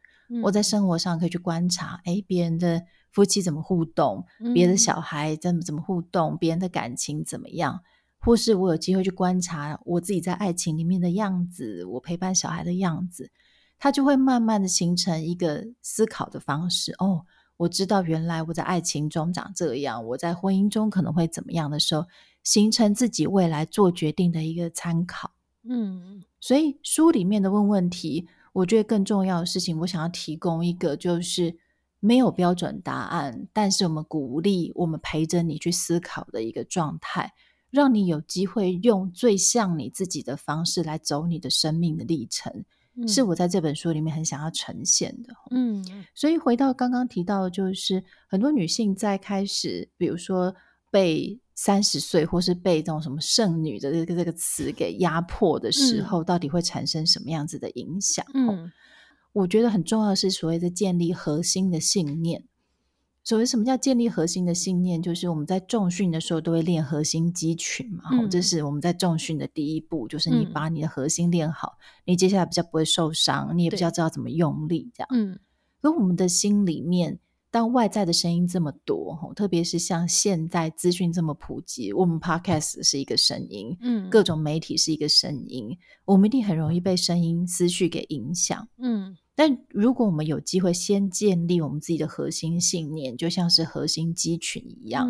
[0.43, 2.83] 我在生活上可以去观察，哎，别人的。
[3.09, 4.23] 夫妻怎么互动？
[4.53, 6.37] 别的小孩怎么怎么互动？
[6.37, 7.81] 别人的感情怎么样？
[8.19, 13.31] 或是我有机会去观察我自己在爱情里面的样子，我陪伴小孩的样子，
[13.77, 16.93] 他就会慢慢的形成一个思考的方式。
[16.99, 17.25] 哦，
[17.57, 22.05] 我知道原来我在爱情中长这样，我在婚姻中可能会怎么样的时候，
[22.43, 25.31] 形成自己未来做决定的一个参考。
[25.63, 31.57] 嗯，所以书里面的问问题，我觉得更重要的事情，我想要提供一个就是。
[31.99, 37.33] 没有标准答案，但是我们鼓励我们陪着你去思考的一个状态，
[37.71, 42.63] 让你有机会用最像你自己的方式来走你的生命的历程，
[43.05, 45.33] 是我在这本书里面很想要呈现的。
[45.51, 45.83] 嗯，
[46.15, 50.55] 所以回到刚刚提到，就是很多女性在开始，比如说
[50.89, 58.25] 被三十岁或是被这种什么剩女的这个这个词给压迫的时候，到底会产生什么样子的影响？
[58.33, 58.71] 嗯。
[59.33, 62.45] 我觉得很重要的是所谓的建立核心的信念。
[63.27, 65.01] 所谓什么叫建立核心的信念？
[65.01, 75.09] 就是我们在重训的时候都会练核心肌群嘛，这是我们在重训的第一步，就是你把你的核心练好，你接下来比较不会受伤，你也比较知道怎么用力这样。
[75.11, 75.37] 嗯，
[75.81, 77.19] 而我们的心里面，
[77.51, 89.17] 当外在的声音这么多，特别是像现在资讯这么普及，我们 Podcast 是一个声音，嗯，各种媒体是一个声音，我们一定很容易被声音思绪给影响，嗯。
[89.37, 95.07] 但如果我们有机会先建立我们自己的核心信念，就像是核心肌群一样，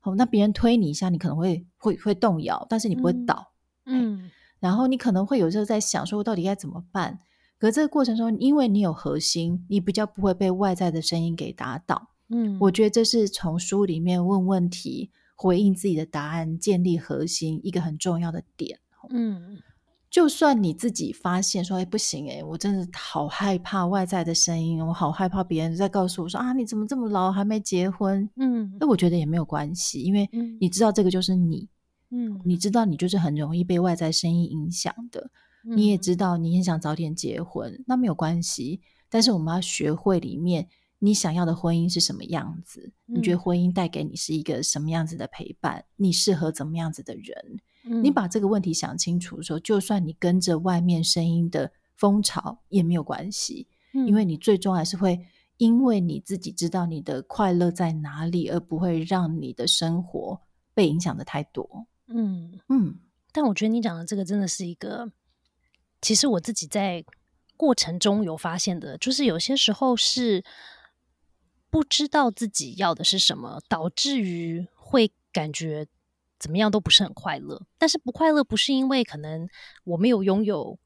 [0.00, 3.52] 好，那别人推你一下，你可能会会会动摇，但是你不会倒，
[3.86, 7.20] 嗯，然后你可能会有时候在想说，我到底该怎么办？
[7.60, 19.58] 可这个过程中，因为你有核心，你比较不会被外在的声音给打倒，嗯，我觉得这是从书里面问问题、回应自己的答案、建立核心一个很重要的点，嗯。
[20.10, 28.28] 就算你自己发现说，哎，不行，哎，我真的好害怕外在的声音，我好害怕别人在告诉我说，啊，你怎么这么老还没结婚？
[28.34, 30.28] 嗯，那我觉得也没有关系，因为
[30.60, 31.68] 你知道这个就是你，
[32.10, 35.30] 嗯，你知道你就是很容易被外在声音影响的，
[35.62, 35.96] 你也。
[35.96, 40.66] 知道你很想早点结婚，那没有关系，但是我们要学会里面
[40.98, 47.60] 你想要的婚姻是什么样子，你觉得婚姻带给你是一个什么样子的陪伴，你适合怎么样子的人？
[47.82, 55.26] 你把这个问题想清楚的时候，就算你跟着外面声音的风潮也没有关系，因为你最终还是会
[55.56, 60.40] 因为你自己知道你的快乐在哪里，而不会让你的生活
[60.74, 61.86] 被影响的太多。
[62.08, 62.98] 嗯嗯，
[63.32, 65.10] 但我觉得你讲的这个真的是一个，
[66.02, 67.04] 其实我自己在
[67.56, 70.44] 过程中有发现的，就是有些时候是
[71.70, 75.86] 不知道自己要的是什么，导致于会感觉。
[76.40, 79.46] 怎么样都不是很快乐，但是不快乐不是因为可能
[79.84, 80.78] 我没有拥有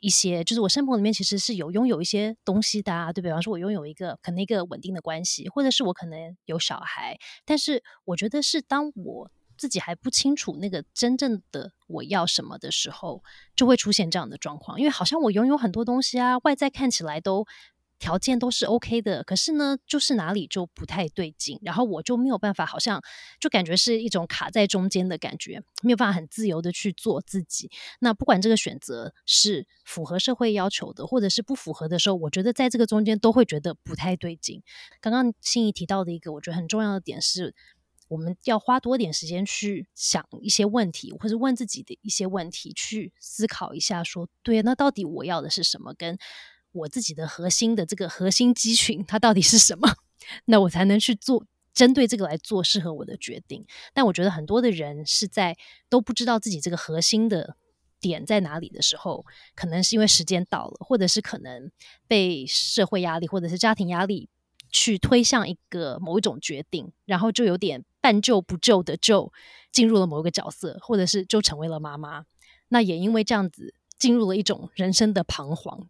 [0.00, 13.24] 一些，就是我生活里面其实是有拥有一些东西的，啊对比方说我拥有一个可能一个稳定的关系，或者是我可能有小孩，但是我觉得是当我自己还不清楚那个真正的我要什么的时候，
[13.56, 17.44] 就会出现这样的状况，因为好像我拥有很多东西啊，外在看起来都
[17.98, 23.02] 条件都是 OK 的，可是呢，就是哪里就不太对劲，然后我就没有办法，好像
[23.40, 27.70] 就感觉是一种卡在中间的感觉，没有办法很自由的去做自己。
[28.00, 34.62] 那不管这个选择是符合社会要求的，或者是不符合的时候，我觉得在这个中间都会觉得不太对劲。
[35.00, 37.54] 刚刚心怡提到的一个我觉得很重要的点是。
[38.10, 45.92] 我们要花多点时间去想一些问题，或者问自己的一些问题，去思考一下，说对，那到底我要的是什么？
[45.92, 46.16] 跟
[46.78, 49.88] 我自己的核心的这个核心肌群，它到底是什么？
[50.46, 53.64] 那我才能去做针对这个来做适合我的决定。
[53.92, 55.56] 但我觉得很多的人是在
[55.88, 57.56] 都不知道自己这个核心的
[58.00, 59.24] 点在哪里的时候，
[59.54, 61.70] 可能是因为时间到了，或者是可能
[62.06, 64.28] 被社会压力或者是家庭压力
[64.70, 67.84] 去推向一个某一种决定，然后就有点。
[68.00, 69.30] 半救不救的就
[69.72, 72.24] 进入了某一个角色，或者是就成为了妈妈。
[72.68, 75.88] 那也因为这样子进入了一种人生的彷徨。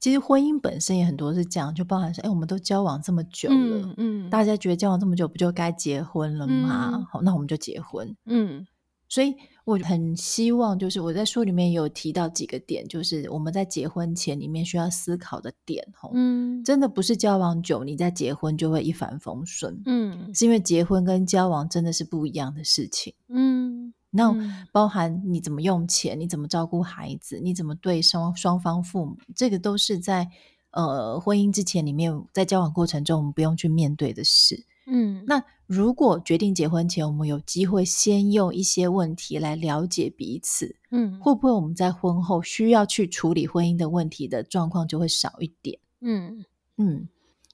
[0.00, 7.06] 其实婚姻本身也很多是这样，就包含说，哎，我们都交往这么久了，嗯，大家觉得交往这么久不就该结婚了吗？
[7.10, 8.66] 好，那我们就结婚，嗯。
[9.12, 9.34] 所以
[9.64, 15.84] 我很希望，就是我在书里面有提到几个点，就是我们在结婚前里面需要思考的点。
[15.96, 19.82] 吼，嗯，真的不是交往久，你在结婚就会一帆风顺。
[19.84, 23.12] 嗯，是因为结婚跟交往真的是不一样的事情。
[23.28, 23.69] 嗯，
[24.10, 24.34] 那
[24.72, 30.28] 包含你怎么用钱，你怎么照顾孩子，你怎么对双双方父母，这个都是在
[30.72, 34.66] 呃婚姻之前里面，在交往过程中我们不用去面对的事。
[34.86, 45.78] 嗯，那如果决定结婚前，我们有机会先用一些问题来了解彼此，嗯，会不会我们在婚后需要去处理婚姻的问题的状况就会少一点？
[46.00, 46.44] 嗯。
[46.82, 47.08] 嗯，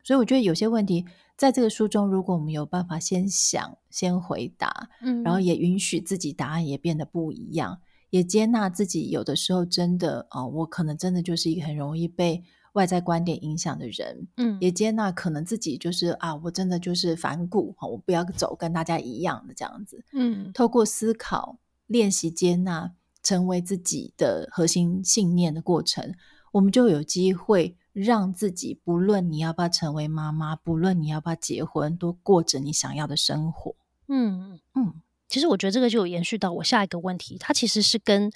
[0.05, 1.05] 所以我觉得有些问题
[1.37, 7.81] 在这个书中，如果我们有办法先想、先回答，嗯，然后也允许自己答案也变得不一样，
[8.11, 12.43] 也接纳自己有的时候真的哦，我可能真的就是一个很容易被。
[12.73, 21.57] 外在观点影响的人，嗯，也接纳可能自己就是啊，我真的就是反骨哈，我不要走跟大家一样的这样子，嗯，透过思考、
[21.87, 26.13] 练习接纳，成为自己的核心信念的过程，
[26.53, 33.75] 我们就有机会让自己，不论你要不要成为妈妈，不论你要不要结婚，都过着你想要的生活。
[34.09, 38.31] 嗯嗯，其实我觉得这个就有延续到我下一个问题，它其实是跟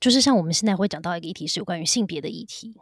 [0.00, 2.74] 就是像我们现在会讲到一个议题，是有关于性别的议题。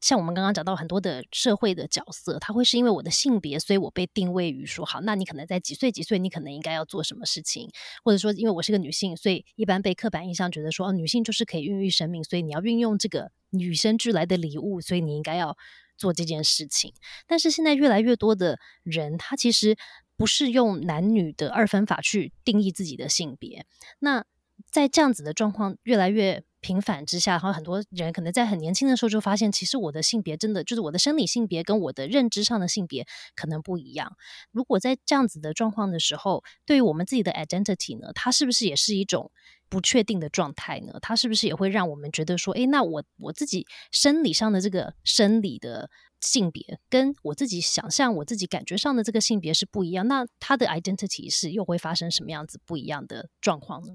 [0.00, 7.70] 像我们刚刚讲到很多的社会的角色，他会是因为我的性别，所以我被定位于说好，那你可能在几岁几岁，你可能应该要做什么事情，
[8.02, 15.56] 或者说因为我是个女性，所以一般被刻板印象觉得说，哦，女性就是可以孕育生命，所以你要运用这个与生俱来的礼物，所以你应该要
[15.98, 16.94] 做这件事情。
[17.26, 19.76] 但是现在越来越多的人，他其实
[20.16, 23.66] 不是用男女的二分法去定义自己的性别。
[23.98, 24.24] 那
[24.70, 26.42] 在这样子的状况越来越。
[26.60, 34.16] 平反之下，然后很多人可能在很年轻的时候就发现，其实我的性别真的就是我的生理性别跟我的认知上的性别可能不一样。
[34.52, 39.30] 如果在这样子的状况的时候，对于我们自己的 identity 呢，它是不是也是一种
[39.68, 40.98] 不确定的状态呢？
[41.00, 45.88] 它是不是也会让我们觉得说，诶，那我我自己生理上的这个生理的
[46.20, 53.94] 性别，跟我自己想象、我自己感觉上的这个性别是不一样，那它的 identity 是又会发生什么样子不一样的状况呢？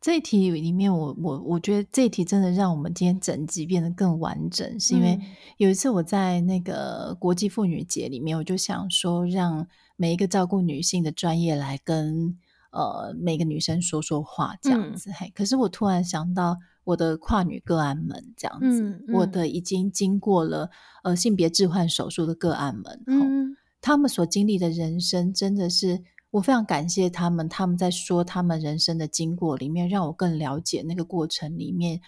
[0.00, 5.20] 这一题里面，我我我觉得这一题真的让我们今天整集变得更完整，是因为
[5.58, 9.66] 有一次我在那个国际妇女节里面，我就想说让
[9.96, 12.38] 每一个照顾女性的专业来跟
[12.72, 15.10] 呃每个女生说说话这样子。
[15.12, 20.70] 嘿，可是我突然想到我的跨女个案们这样子，我的已经经过了
[21.04, 26.02] 呃性别置换手术的个案们，嗯，他们所经历的人生真的是。
[26.30, 32.00] 我非常感谢他们，他们在说他们人生的经过里面，让我更了解那个过程里面，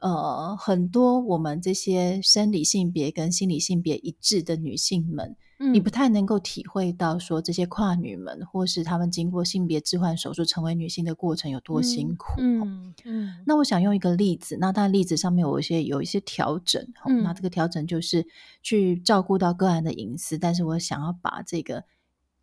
[0.00, 5.36] 呃，很多我们这些生理性别跟心理性别一致的女性们，
[5.72, 12.40] 你不太能够体会到说这些跨女们，或是他们经过性别置换手术成为女性的过程有多辛苦。
[12.40, 13.34] 嗯嗯。
[13.46, 16.84] 那我想用一个例子，那当然例子上面有一些有一些调整，
[17.22, 18.26] 那这个调整就是
[18.64, 21.84] 去照顾到个案的隐私，但是我想要把这个。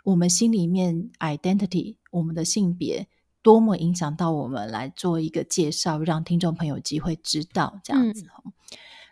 [0.08, 3.10] 我们心里面 identity，我们的性别
[3.42, 8.26] 多么影响到我们来做一个介绍，让听众朋友机会知道这样子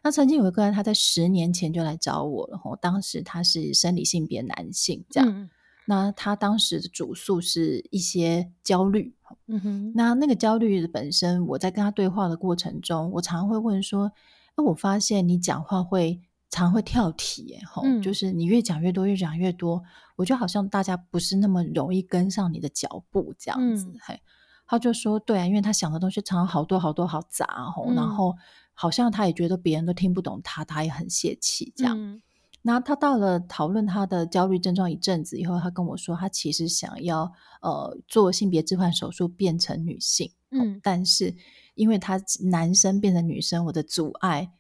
[0.02, 2.78] 那曾经有一个人，他在十年前就来找我了哈。
[2.82, 5.50] 当时他是生理性别男性，这样。
[5.86, 9.14] 那他当时的主诉是一些焦虑。
[9.48, 9.92] 嗯哼。
[9.94, 14.14] 那那个焦虑本身，我在跟他对话的过程中，我常常会问说
[14.56, 19.84] ：“那我发现你讲话会。”常会跳题，吼，就是你越讲越多，越讲越多，
[20.16, 23.92] 我觉得好像大家不是那么容易跟上你的脚步这样子。
[24.00, 24.22] 嘿，
[24.66, 28.36] 他就说，对啊，因为他想的东西常常好多好多好杂，吼，然后
[28.74, 32.22] 好像他也觉得别人都听不懂他，他也很泄气这样。
[32.62, 37.30] 那他到了讨论他的焦虑症状一阵子以后，他跟我说，他其实想要
[37.62, 41.36] 呃做性别置换手术变成女性，嗯，但是
[41.74, 44.52] 因为他男生变成女生，我的阻碍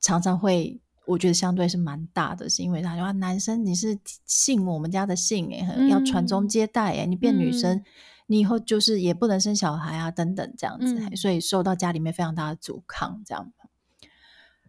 [0.00, 0.82] 常常会。
[1.10, 7.82] 我觉得相对是蛮大的，是因为他说男生你是姓我们家的姓哎，要传宗接代哎，你变女生，
[8.28, 13.52] 你以后就是也不能生小孩啊，等等这样子，所以受到家里面非常大的阻抗这样。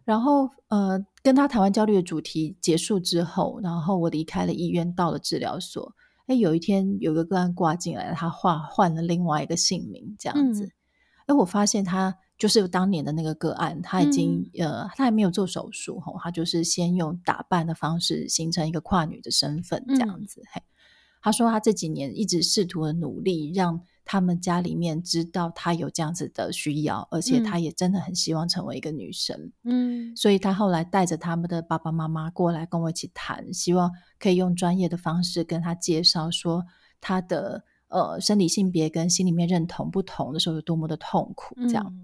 [0.04, 5.94] 然后呃，跟他谈完焦虑的主题结束之后，然后我离开了医院，到了治疗所。
[6.26, 10.72] 哎，有一天有个个案挂进来，他换换了另外一个姓名这样子。
[11.26, 12.18] 哎，我发现他。
[12.38, 20.42] 就是当年的那个个案，他已经呃，他还没有做手术吼，他就是先用打扮的方式形成一个跨女的身份这样子。
[20.50, 20.60] 嘿，
[21.20, 29.52] 他说他这几年一直试图的努力，让他们家里面知道他有这样子的需要，而且他也真的很希望成为一个女生。
[29.62, 36.64] 嗯，所以他后来带着他们的爸爸妈妈过来跟我一起谈，希望可以用专业的方式跟他介绍说
[37.00, 41.94] 他的呃生理性别跟心里面认同不同的时候有多么的痛苦这样。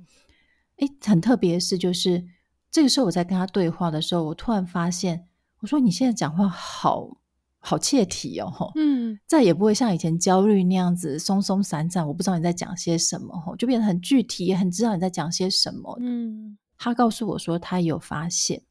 [0.78, 2.24] 哎，很特别的是，就是
[2.70, 5.26] 这个时候我在跟他对话的时候，我突然发现，
[5.60, 7.18] 我说你现在讲话好
[7.58, 15.98] 好切题哦，嗯，再也不会像以前焦虑那样子松松散散，我不知道你在讲些什么，吼，就变得很具体，也很知道你在讲些什么。
[16.00, 18.62] 嗯，他告诉我说，他有发现，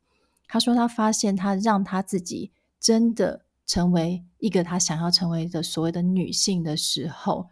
[0.48, 7.50] 他说他发现他让他自己真的成为一个他想要成为的所谓的女性的时候。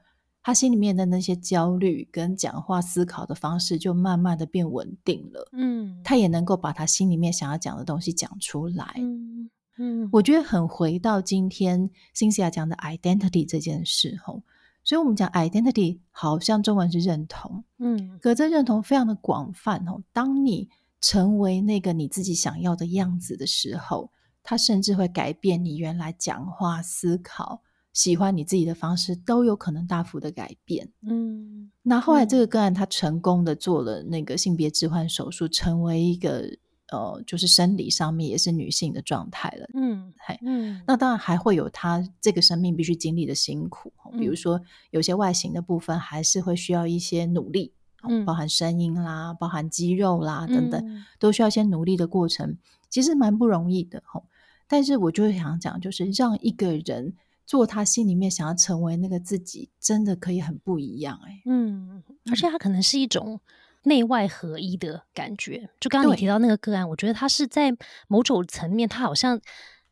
[0.47, 14.43] 他心里面的那些焦虑跟讲话思考的方式就慢慢的变稳定了，嗯，他也能够把他心里面想要讲的东西讲出来，嗯嗯，我觉得很回到今天辛西亚讲的 identity 这件事吼，
[14.83, 20.69] 所以我们讲 identity 好像中文是认同，嗯，可这认同非常的广泛哦，当你
[21.01, 24.11] 成为那个你自己想要的样子的时候，
[24.43, 27.63] 它甚至会改变你原来讲话思考。
[27.95, 30.91] 喜欢你自己的方式都有可能大幅的改变。
[31.07, 36.45] 嗯，那后来这个个案他成功的做了那个性别置换手术，成为一个
[36.91, 39.65] 呃，就是生理上面也是女性的状态了。
[39.73, 47.71] 嗯，嘿，嗯，那当然还会有他这个生命必须经历的辛苦，比如说有些外形的部分还是会需要一些努力，
[48.03, 52.57] 嗯，包含声音啦，包含肌肉啦等等，都需要一些努力的过程，
[52.89, 54.03] 其实蛮不容易的。
[54.05, 54.25] 吼，
[54.67, 57.15] 但是我就想讲，就是让一个人。
[57.45, 61.41] 做他心里面想要成为那个自己，真的可以很不一样哎。
[61.45, 63.39] 嗯，而且他可能是一种
[63.83, 65.69] 内外合一的感觉。
[65.79, 67.71] 就刚刚你提到那个个案，我觉得他是在
[68.07, 69.39] 某种层面，他好像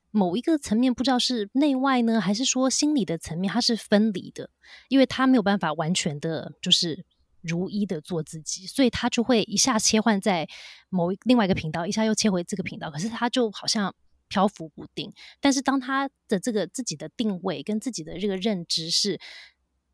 [0.10, 4.49] 某一个层面不知道是内外呢，还是说心理的层面，他是分离的，
[4.89, 7.06] 因为他没有办法完全的，就是
[7.41, 10.47] 如一的做自己，所以他就会一下切换在
[10.89, 13.93] 某一另外一个频道，一下又切回这个频道，可是他就好像。
[14.28, 19.19] 漂浮不定，但是当他的这个自己的定位跟自己的这个认知是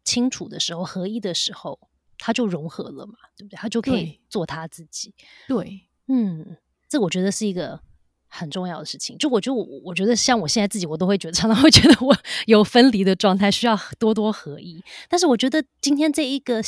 [0.03, 1.79] 清楚的时候，合一的时候，
[2.17, 3.57] 他就融合了嘛，对不对？
[3.57, 5.13] 他就可以做他自己。
[5.47, 6.57] 对，嗯，
[6.87, 7.81] 这我觉得是一个
[8.27, 9.17] 很重要的事情。
[9.17, 12.15] 就我觉得，我我觉得像我现在自己，我都会觉得常常会觉得我
[12.47, 14.83] 有分离的状态，需要多多合一。
[15.09, 16.61] 但是我觉得今天这一个。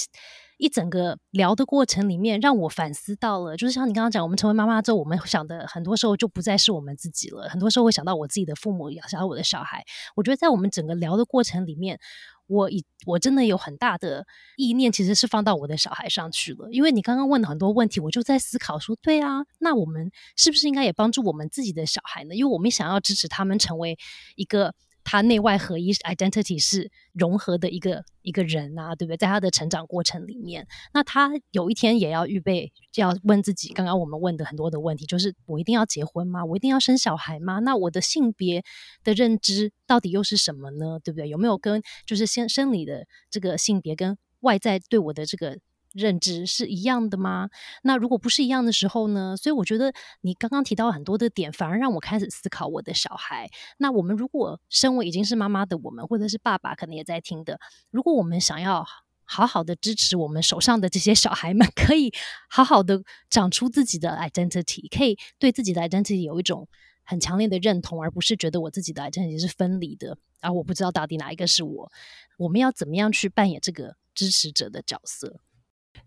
[0.61, 9.83] 一整个聊的过程里面，让我反思到了，就是像你刚刚讲，我们成为妈妈之后，我们想的很多时候就不再是我们自己了，很多时候会想到我自己的父母，想到我的小孩。
[10.15, 11.99] 我觉得在我们整个聊的过程里面，
[12.45, 16.69] 我以我真的有很大的意念，其实是放到我的小孩上去了。
[16.69, 22.35] 因为你刚刚问了很多问题，我就在思考说，对啊，那我们是不是应该也帮助我们自己的小孩呢？
[22.35, 23.97] 因为我们想要支持他们成为
[24.35, 24.75] 一个。
[25.03, 29.17] 他内外合一，identity 是融合的一个一个人啊，对不对？
[29.17, 36.45] 在他的成长过程里面，那他有一天也要预备，要问自己，刚刚我们问的很多的问题，就是我一定要结婚吗？
[36.45, 37.59] 我一定要生小孩吗？
[37.59, 38.63] 那我的性别
[39.03, 40.99] 的认知到底又是什么呢？
[41.03, 41.27] 对不对？
[41.27, 45.57] 有没有跟就是先生理的这个性别跟外在对我的这个？
[45.93, 47.49] 认知是一样的吗？
[47.83, 49.35] 那如果不是一样的时候呢？
[49.35, 53.49] 所以我觉得你刚刚提到很多的点，反而让我开始思考我的小孩。
[53.77, 58.85] 那我们如果身为已经是妈妈的我们，或者是爸爸，可能也在听的，如果我们想要
[59.23, 62.11] 好好的支持我们手上的这些小孩们，可以
[62.49, 66.67] 好好的长出自己的 identity，可以对自己的 identity 有一种
[67.03, 70.51] 很强烈的认同，而不是觉得我自己的 identity 是分离的而！
[70.51, 71.91] 我不知道到底哪一个是我。
[72.37, 75.39] 我们要怎么样去扮演这个支持者的角色？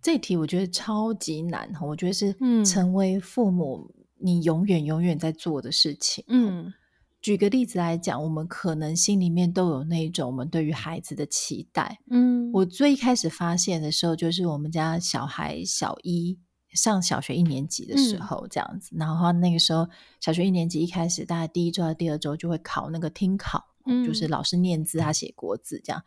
[0.00, 6.24] 这题我觉得超级难哈，我觉得是成为父母你永远永远在做的事情。
[6.28, 6.72] 嗯，
[7.20, 12.00] 举个例子来讲，我们可能心里面都有那种我们对于孩子的期待。
[12.10, 16.38] 嗯，我最开始发现的时候，就是我们家小孩小一，
[16.74, 19.88] 上小学一年级的时候这样子，然后那个时候
[20.20, 23.64] 小学一年级一开始，大概第一周到第二周就会考那个听考，
[24.06, 26.02] 就是老师念字，他写国字这样，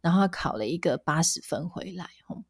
[0.00, 2.44] 然后他考了一个八十分回来，吼，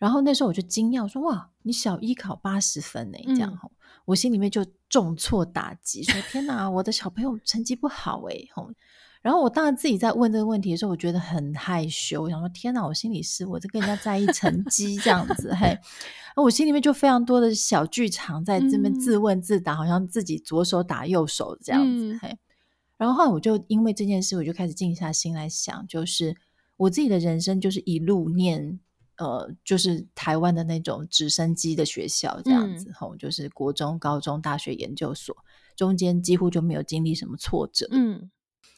[0.00, 3.70] 然后那时候我就惊讶说：“哇，你小一考八十分呢？”这样吼，
[4.06, 8.70] 我心里面就重挫打击，说：“天哪，我的小朋友成绩不好哎！”吼。
[9.20, 15.78] 然后我当然自己在问这个问题的时候，我觉得很害羞，我想说天哪，我心里是我在跟人家在意成绩这样子，嘿，
[16.36, 22.38] 我心里面就非常多的小剧场在这边自问自答，好像自己左手打右手这样子，嘿。
[22.96, 26.34] 然后后来我就因为这件事，我就开始静下心来想，就是
[26.78, 28.80] 我自己的人生就是一路念，
[29.20, 35.36] 呃，就是台湾的那种直升机的学校这样子，吼，就是国中、高中、大学、研究所，
[35.76, 38.30] 中间几乎就没有经历什么挫折，嗯。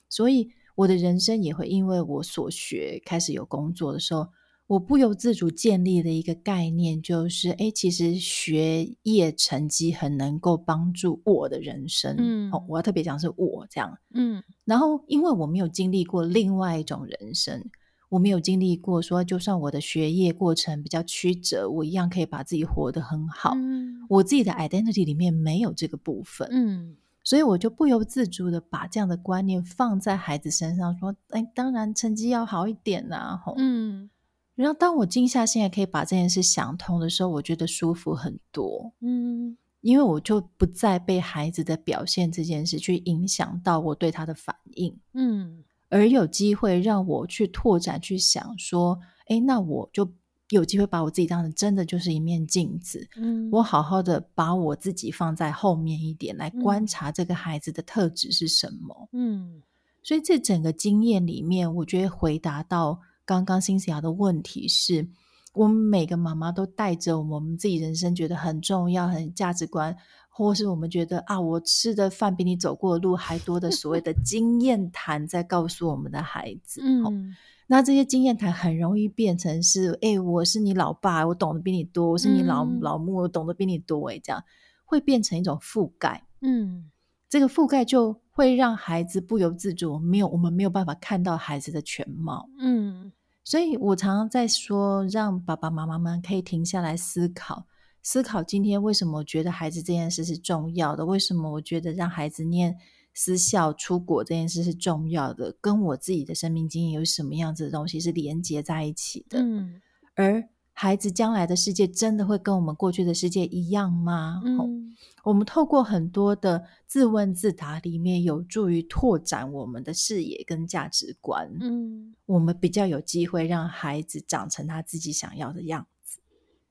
[0.09, 4.27] 所以我的人生也会因为我所学开始有工作的时候，
[4.67, 12.17] 我不由自主建立的一个概念就是：哎，其实学业成绩很能够帮助我的人生。
[12.19, 13.97] 嗯，哦，我要特别讲是我这样。
[14.13, 17.65] 嗯，然后因为我没有经历过另外一种人生，
[18.13, 23.53] 我没有经历过说，就算我的学业过程比较曲折，我一样可以把自己活得很好。
[23.55, 26.47] 嗯，我自己的 identity 里面没有这个部分。
[26.53, 26.97] 嗯。
[27.25, 34.11] 所以我就不由自主的把这样的观念放在孩子身上，说：“哎，当然成绩要好一点呐。”吼，嗯。
[34.55, 38.93] 然后当我静下心来可以把这件事想通的时候，我觉得舒服很多。
[39.01, 44.95] 嗯，因为我就不再被孩子的表现这件事去影响到我对他的反应。
[45.15, 50.13] 嗯，而有机会让我去拓展，去想说：“哎，那我就。”
[50.51, 59.63] 有机会把我自己当成真的就是一面镜子，嗯，我好好的把我自己放在后面一点来观察这个孩子的特质是什么，嗯，
[60.03, 65.09] 所以这整个经验里面，我觉得回答到刚刚辛思雅的问题是，
[65.55, 69.97] 我们每个妈妈都带着我们自己人生觉得很重要、很价值观，
[70.35, 77.37] 或是我们觉得啊，我吃的饭比你走过的路还多的所谓的 经验谈，在告诉我们的孩子，嗯。
[77.69, 84.11] 那这些经验谈很容易变成是，哎，我是你老爸，我懂得比你多；我是你老老母，我懂得比你多。
[84.11, 84.43] 哎，这样
[84.85, 86.27] 会变成一种覆盖。
[86.41, 86.91] 嗯，
[87.31, 92.47] 这个覆盖就会让孩子不由自主，没有我们没有办法看到孩子的全貌。
[92.59, 93.11] 嗯，
[93.43, 97.65] 所以我常常在说，让爸爸妈妈们可以停下来思考，
[98.03, 101.07] 思考今天为什么我觉得孩子这件事是重要的？
[101.07, 102.77] 为什么我觉得让孩子念？
[103.15, 109.39] 私校出国这件事是重要的，跟我自己的生命经验有什么样子的东西是连接在一起的。
[109.39, 109.83] 嗯，
[110.15, 110.43] 而
[110.73, 114.41] 孩子将来的世界真的会跟我们过去的世界一样吗？
[114.47, 121.55] 嗯，我们透过很多的自问自答，里面有助于拓展我们的视野跟价值观。
[121.61, 126.19] 嗯，我们比较有机会让孩子长成他自己想要的样子。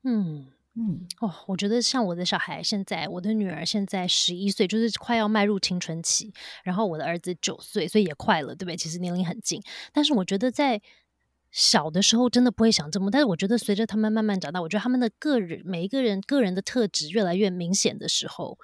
[0.06, 0.48] 嗯。
[0.74, 8.78] 嗯哦，我觉得像我的小孩现在，我的女儿现在十一岁，就是快要迈入青春期，然后我的儿子九岁，所以也快了，对不对？
[8.78, 9.62] 其实年龄很近，
[9.92, 10.82] 但是我觉得在
[11.52, 18.58] 小的时候真的不会想这么，但是我觉得随着他们慢慢长大，我觉得他们的个人每一个人个人的特质越来越明显的时候，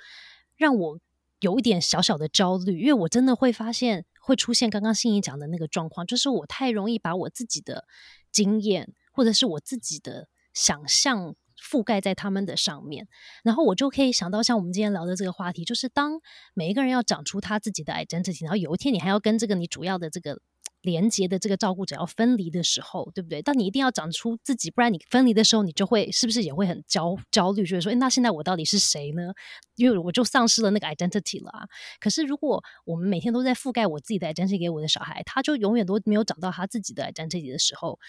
[0.55, 0.99] 让我
[1.41, 7.85] 有一点小小的焦虑，因为我真的会发现会出现刚刚心怡讲的那个状况，就是我太容易把我自己的
[8.31, 11.35] 经验或者是我自己的想象。
[11.57, 13.07] 覆盖在他们的上面，
[13.43, 16.19] 然后我就可以想到，像我们今天聊的这个话题，就是当
[16.53, 20.39] 每一个人要长出他自己的 identity，然后有一天你还要跟这个你主要的这个
[20.81, 23.41] 连接的这个照顾者要分离的时候，对不对？
[23.41, 29.33] 但你一定要长出自己，不然你分离的时候，你就会是不是也会很焦焦虑，就是说，那现在我到底是谁呢？
[29.75, 31.67] 因为我就丧失了那个 identity 了啊。
[31.99, 37.99] 可是如果我们每天都在覆盖我自己的 identity 给我的小孩，他就永远都没有找到他自己的 identity 的时候。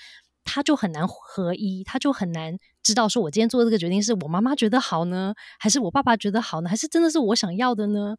[0.48, 8.16] 他就很难合一，他就很难知道说，我今天做的这个决定是我妈妈觉得好呢，还是我爸爸觉得好呢，还是真的是我想要的呢？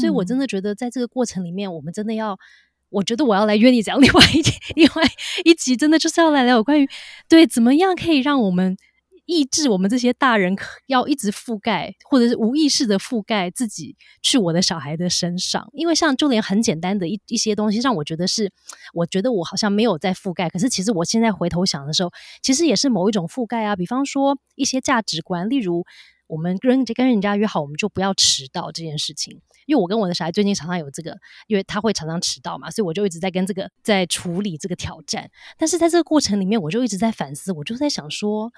[0.00, 2.38] 所以我真的觉得，在这个过程里面，我们真的要，
[2.88, 4.42] 我觉得我要来约你讲另外一
[4.80, 5.02] 另外
[5.44, 6.88] 一集，真的就是要来聊有关于
[7.28, 8.76] 对怎么样可以让我们。
[9.32, 10.54] 抑制我们这些大人
[10.86, 18.52] 要一直覆盖，或者是无意识的覆盖自己去我的小孩的身上，因为像就连很简单的一一些东西，让我觉得是，
[18.92, 22.12] 我觉得我好像没有在覆盖，可是其实我现在回头想的时候，
[22.42, 23.74] 其实也是某一种覆盖啊。
[23.74, 25.84] 比方说一些价值观，例如
[26.26, 29.40] 我们跟跟人家约好，我们就不要迟到这件事情。
[29.66, 31.16] 因为我跟我的小孩最近常常有这个，
[31.46, 35.30] 因为他会常常迟到嘛，所以我就一直在跟这个在处理这个挑战。
[35.56, 38.52] 但是在这个过程里面，我就一直在反思，我就在想说。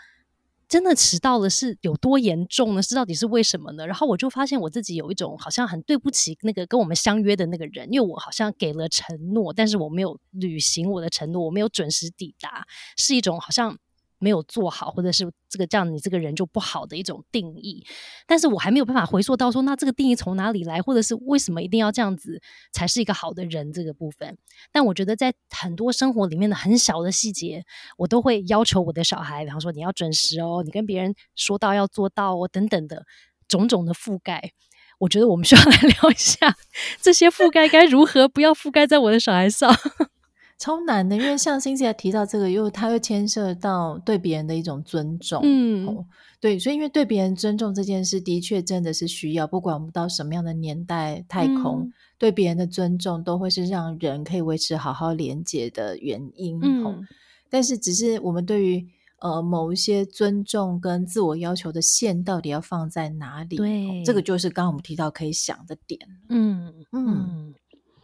[0.68, 2.82] 真的迟到了是有多严重呢？
[2.82, 3.86] 是到底是为什么呢？
[3.86, 13.76] 然后我就发现我自己有一种好像很对不起那个跟我们相约的那个人，因为我好像给了承诺，但是我没有履行我的承诺，我没有准时抵达，是一种好像
[14.18, 17.84] 没有做好，或者是这个这样你这个人就不好的一种定义。
[18.26, 22.40] 但是我还没有办法回溯到说，那这个定义从哪里来，或者是为什么一定要这样子
[22.72, 24.36] 才是一个好的人这个部分。
[24.72, 27.64] 但我觉得在很多生活里面的很小的细节，
[27.96, 33.04] 我都会要求我的小孩，比方说你要准时哦，你跟别人说到要做到哦，等等的
[33.48, 34.52] 种种的覆盖。
[34.98, 36.56] 我觉得我们需要来 聊一下
[37.02, 39.74] 这些覆盖该如何不要覆盖在我的小孩上。
[40.56, 45.40] 超难的，因为像星姐提到这个，又它又牵涉到对别人的一种尊重。
[45.42, 46.06] 嗯，
[46.40, 56.60] 对，所以因为对别人尊重这件事，的确真的是需要，不管我们到什么样的年代、太空，对别人的尊重都会是让人可以维持好好连接的原因。
[56.62, 57.06] 嗯，
[57.50, 58.86] 但是只是我们对于
[59.20, 63.56] 呃某一些尊重跟自我要求的线，到底要放在哪里？
[63.56, 66.00] 对，这个就是刚刚我们提到可以想的点。
[66.28, 67.54] 嗯嗯。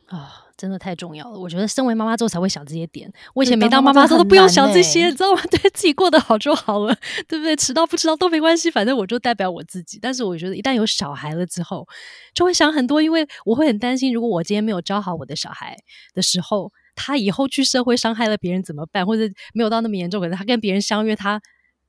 [0.07, 0.29] 啊，
[0.61, 1.39] 真的太重要了！
[1.39, 3.11] 我觉得身为妈妈之后才会想这些点。
[3.35, 5.41] 我以前没当妈妈的时候都不用想这些，你知道吗？
[5.51, 6.95] 对自己过得好就好了，
[7.27, 7.57] 对不对？
[7.57, 9.99] 迟到不迟到都没关系，反正我就代表我自己。
[10.03, 11.89] 但是我觉得一旦有小孩了之后，
[12.35, 15.75] 就会想很多，因为我会很担心，如果我今天没有教好我的小孩
[16.13, 19.07] 的时候，他以后去社会伤害了别人怎么办？
[19.07, 19.23] 或者
[19.55, 21.41] 没有到那么严重，可能他跟别人相约，他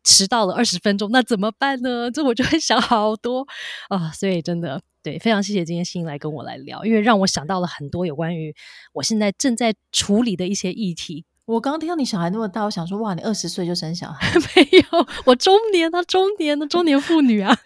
[0.05, 2.09] 迟到了二十分钟，那怎么办呢？
[2.09, 3.45] 这我就会想好多
[3.89, 4.82] 啊，所以真的。
[5.04, 8.56] 对，非常谢谢今天欣来跟我来聊，因为让我想到了很多有关于
[8.93, 11.26] 我现在正在处理的一些议题。
[11.45, 14.32] 我刚刚听到你小孩那么大，我想说，哇，你二十岁就生小孩？
[14.56, 17.58] 没有，我中年啊，中年的中年妇女啊，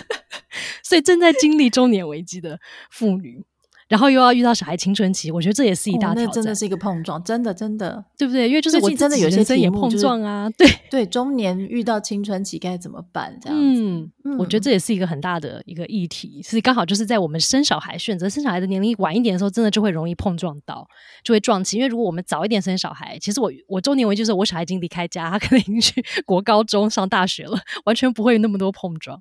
[0.82, 2.58] 所以正在经历中年危机的
[2.90, 3.44] 妇女。
[3.88, 8.48] 然后又要遇到小孩青春期，我觉得这也是一大挑战，真的是一个碰撞，真的真的，对不对？
[8.48, 13.38] 因为就是我真的有些也碰撞啊，对对，中年遇到青春期该怎么办？
[13.40, 20.86] 这样子，我觉得这也是一个很大的一个议题，是刚好就是在我们生小孩、选择生小孩的年龄晚一点的时候，真的就会容易碰撞到，
[21.22, 21.76] 就会撞起。
[21.76, 29.20] 因为如果我们早一点生小孩，其实我我中年危就是我小孩已经离开家，他可能已经去国高中上大学了，完全不会有那么多碰撞。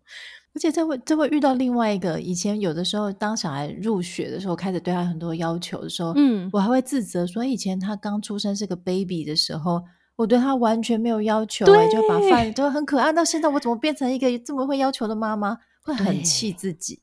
[0.55, 9.81] 而且这会这会遇到另外一个，以前有的时候当小孩入学的时候，开始对他很多要求的时候，嗯，我还会自责说，以前他刚出生是个 baby 的时候，
[10.15, 16.99] 我对他完全没有要求，欸，就把饭都很可爱，到现在我怎么变成一个这么会要求的妈妈，会很气自己。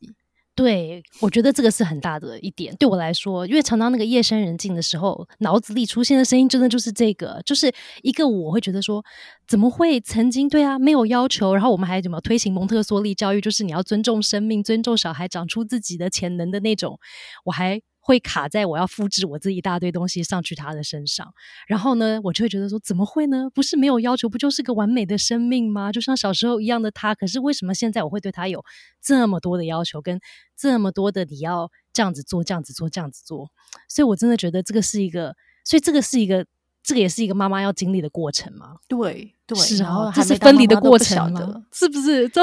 [0.62, 2.76] 对，我觉得这个是很大的一点。
[2.76, 9.02] 对我来说，因为常常那个夜深人静的时候，脑子里出现的声音，真的就是这个，就是一个我会觉得说，
[9.48, 16.98] 怎么会曾经对啊没有要求，然后我们还怎么推行蒙特梭利教育，就是你要尊重生命，尊重小孩长出自己的潜能的那种，
[17.46, 17.80] 我还。
[18.02, 21.32] 会卡在我要复制我这一大堆东西上去他的身上，
[21.68, 23.48] 然后呢，我就会觉得说怎么会呢？
[23.54, 25.92] 不是没有要求，不就是个完美的生命吗？
[25.92, 28.64] 就像小时候一样的他，可是为什么现在我会对他有
[29.02, 30.18] 这么多的要求，跟
[30.56, 33.50] 这么多的你要这样子做、这样子做、这样子做？
[33.88, 36.46] 所以我真的觉得这个是一个，所以这个是一个，
[36.82, 38.76] 这个也是一个妈妈要经历的过程嘛？
[38.88, 41.64] 对对，是啊，这是分离的过程吗？
[41.70, 42.28] 是不是？
[42.28, 42.42] 这。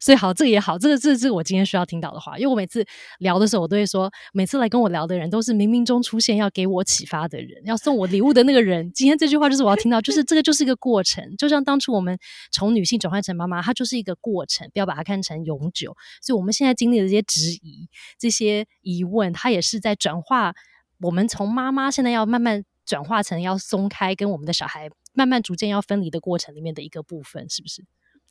[0.00, 2.84] 所以好，这个也好，这个这是我今天需要听到的话，因为我每次
[3.18, 8.92] 聊的时候，我都会说，每次来跟我聊的人都是冥冥中出现要给我启发的人，要送我礼物的那个人。
[8.92, 12.18] 今天这句话就是我要听到，就是这个就是一个过程，就像当初我们
[12.50, 15.96] 从女性转换成妈妈，它就是一个过程，不要把它看成永久。
[16.22, 20.54] 所以我们现在经历的这些质疑、这些疑问，它也是在转化
[21.00, 27.84] 我们从妈妈现在要慢慢转化成要松开，跟我们的小孩慢慢逐渐要分离的过程里面的一个部分，是不是？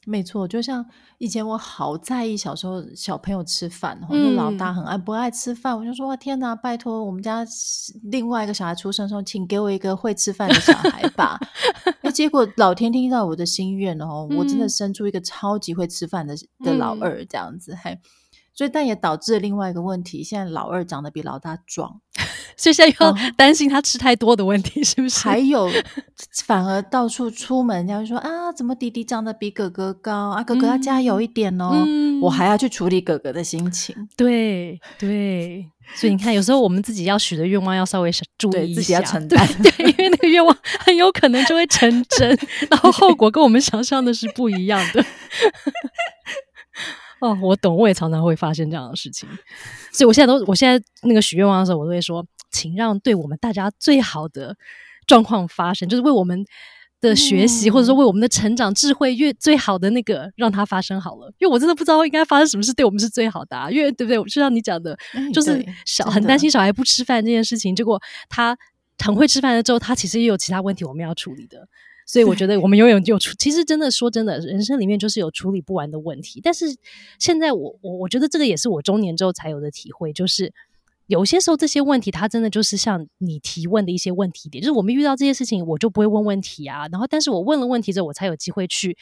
[0.09, 0.85] 没错，就像
[1.17, 7.45] 以前我好在意小时候小朋友吃饭，我、嗯老大很爱不爱吃饭，我就说天哪，拜托我们家
[8.03, 11.37] 另外一个小孩出生的时候，请给我一个会吃饭的小孩吧。
[12.01, 16.33] 那结果老天听到我的心愿哦，我真的生出一个超级会吃饭的
[16.63, 17.99] 的老二这样子，还
[18.57, 22.01] 所以但也导致另外一个问题，现在老二长得比老大壮。
[22.57, 25.19] 所以现在又要担心他吃太多的问题，是不是？
[25.19, 25.69] 还有，
[26.43, 30.43] 反而到处出门，人家说啊，怎么弟弟长得比哥哥高啊？
[30.43, 31.85] 哥哥要加油一点哦。
[32.19, 33.95] 我还要去处理哥哥的心情。
[34.17, 42.27] 对对， 所以你看，有时候我们自己要许的愿望要稍微注意自己要承担，对，因为那个愿望很有可能就会成真，
[42.71, 45.05] 然后后果跟我们想象的是不一样的。
[47.19, 49.27] 哦，我懂，我也常常会发生这样的事情，
[49.91, 52.25] 所以我现在都，我现在那个许愿望的时候，我都会说。
[52.49, 54.55] 请让对我们大家最好的
[55.05, 56.45] 状况发生，就是为我们
[57.01, 61.31] 的学习，或者说为我们的成长、智慧越最好的那个，让它发生好了。
[61.39, 64.17] 因为我真的不知道应该发生什么事对我们是最好的，啊因为对不对？
[64.23, 64.97] 就像你讲的，
[65.33, 68.57] 就是小很担心小孩不吃饭这件事情，结果他
[69.03, 71.67] 很会吃饭了之后，他其实也有其他问题我们要处理的。
[72.07, 76.41] 所以我觉得我们永远就处，其实真的说真的，人生里面就是有处理不完的问题。
[76.41, 76.65] 但是
[77.19, 80.51] 现在我我我觉得这个也是我中年之后才有的体会，就是。
[81.09, 86.85] 有些时候这些问题，它真的就是像你提问的一些问题点，就是我们遇到这些事情，我就不会问问题啊。
[86.91, 88.97] 然后，但是我问了问题之后，我才有机会去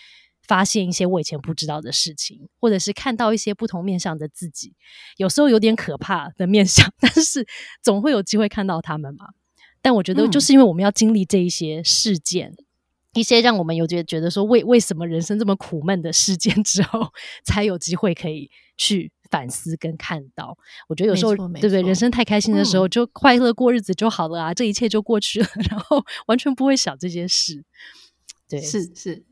[0.48, 4.76] 发现一些我以前不知道的事情，或者是看到一些不同面向的自己。
[5.18, 7.48] 有时候有点可怕的面相，但是
[7.82, 9.30] 总会有机会看到他们嘛。
[9.82, 12.54] 但我觉得，就是因为我们要经历这一些事件。
[13.16, 17.12] 一些让我们有觉觉得说为为什么人生这么苦闷的事件 之后，
[17.44, 20.56] 才有机会可以去反思跟看到。
[20.88, 21.82] 我觉得有时候对不对？
[21.82, 27.64] 人生太开心的时候，就快乐过日子就好了啊，这一切就过去了， 然后完全不会想这些事。
[28.48, 29.24] 对，是是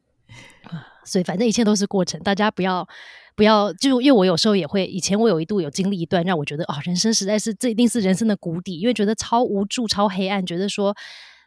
[1.05, 2.87] 所以反正一切都是过程，大家不要
[3.35, 10.95] 不要，就因为我有时候也会，以前我有一度有经历一段让我觉得啊，人生实在是这一定是人生的谷底，因为觉得超无助、超黑暗，觉得说。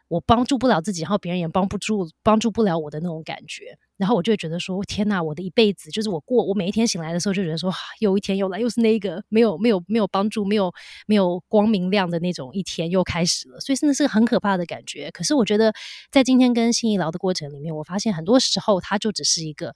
[0.07, 10.71] 我帮助不了自己，然后别人也帮不住，帮助不了我的那种感觉，然后我就会觉得说：天哪，我的一辈子就是我过，我每一天醒来的时候就觉得说，又一天又来，又是那个没有没有没有帮助、没有
[11.07, 15.11] 没有光明亮的那种一天又开始了，所以真的是很可怕的感觉。
[15.11, 15.73] 可是我觉得，
[16.11, 19.73] 在今天跟心仪聊的过程里面，我发现很多时候它就只是一个。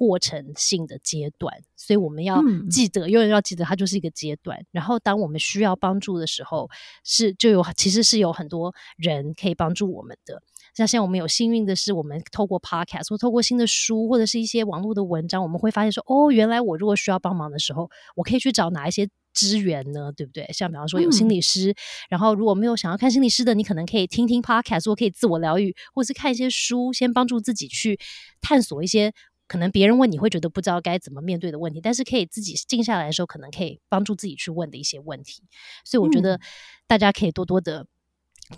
[0.00, 4.64] 过程性的阶段，所以我们要记得，永远要记得，它就是一个阶段。
[4.70, 6.70] 然后，当我们需要帮助的时候，
[7.04, 10.42] 是就有其实是有很多人可以帮助我们的。
[10.74, 20.10] 像现在我们有幸运的是，我们透过 Podcast 或透过新的书或者是一些网络的文章，我们会发现说，哦，原来我如果需要帮忙的时候，我可以去找哪一些资源呢？
[20.16, 20.48] 对不对？
[20.54, 21.74] 像比方说有心理师，
[22.08, 28.00] 然后如果没有想要看心理师的，你可能可以听听 Podcast，或可以自我疗愈，或是看一些书，先帮助自己去
[28.40, 29.12] 探索一些。
[29.50, 35.42] 可能别人问你会觉得不知道该怎么面对的问题，但是可以自己静下来的时候，可能可以帮助自己去问的一些问题。
[35.84, 36.38] 所以我觉得
[36.86, 37.86] 大家可以多多的。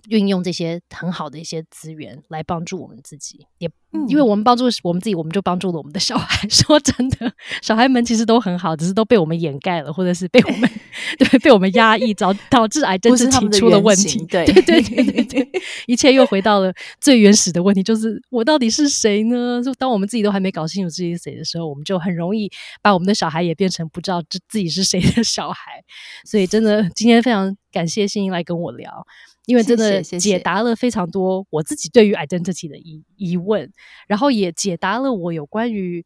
[0.09, 3.70] 运用这些很好的一些资源来帮助我们自己，也
[4.09, 6.49] 因为我们帮助我们自己，我们就帮助了我们的小孩。
[6.49, 7.30] 说真的，
[7.61, 10.70] 小孩们其实都很好，只是都被我们掩盖了，或者是被我们
[11.18, 14.24] 对被我们压抑，导导致癌症是提出了问题。
[14.30, 15.49] 对对对对对，
[15.86, 19.61] 一切又回到了最原始的问题，就是我到底是谁呢？
[19.62, 25.84] 就当我们自己都还没搞清楚自己是谁的时候，我们就很容易把我们的小孩也变成不知道自自己是谁的小孩。
[26.24, 29.07] 所以，真的今天非常感谢欣欣来跟我聊。
[29.47, 33.72] 因为真的解答了非常多我自己对于 identity 的疑疑问，
[34.07, 36.05] 然后也解答了我有关于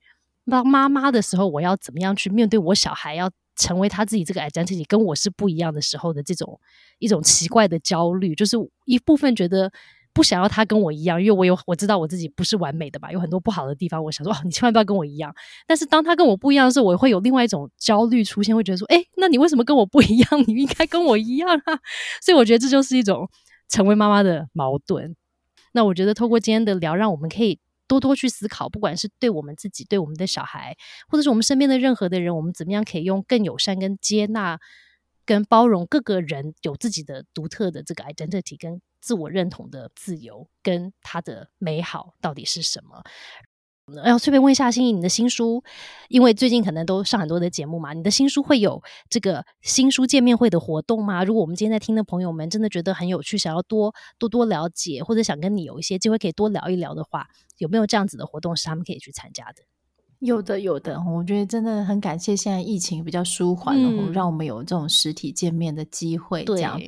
[0.50, 6.60] 当妈妈的时候，我要怎么样去面对我小孩要成为他自己这个 identity 跟我是不一样的时候的这种
[6.98, 9.72] 一种奇怪的焦虑，就是一部分觉得。
[10.16, 14.02] 不想要他跟我一样，因为我有我知道我自己不是完美的吧，有很多不好的地方。
[14.02, 15.30] 我想说，哦，你千万不要跟我一样。
[15.66, 20.26] 但是当他跟我不一样的时候，我会有另外一种焦虑出现，会觉得说，哎，那你为什么跟我不一样？
[20.46, 21.78] 你应该跟我一样啊！
[22.22, 23.28] 所以我觉得这就是一种
[23.68, 25.14] 成为妈妈的矛盾。
[25.72, 30.74] 那我觉得透过今天的聊，让我们可以多多去思考，不管是对我们自己、对我们的小孩，
[31.08, 34.58] 或者是我们身边的任何的人，我们怎么样可以用更友善、跟接纳、
[35.26, 38.80] 跟包容各个人有自己的独特的这个 identity 跟。
[39.06, 43.04] 自我认同的自由跟他的美好到底是什么？
[44.04, 45.62] 要顺便问一下心怡，你的新书，
[46.08, 51.22] 因为最近可能都上很多的节目嘛，你的新书会有这个新书见面会的活动吗？
[51.22, 57.28] 如果我们今天在听的朋友们真的觉得很有趣，想要多多多了解，或者想跟你有一些机会可以多聊一聊的话，
[57.58, 59.62] 有没有这样子的活动是他们可以去参加的？
[60.20, 66.80] 有的，有的，我觉得真的很感谢现在疫情比较舒缓了，让我们有这种实体见面的机会，这样。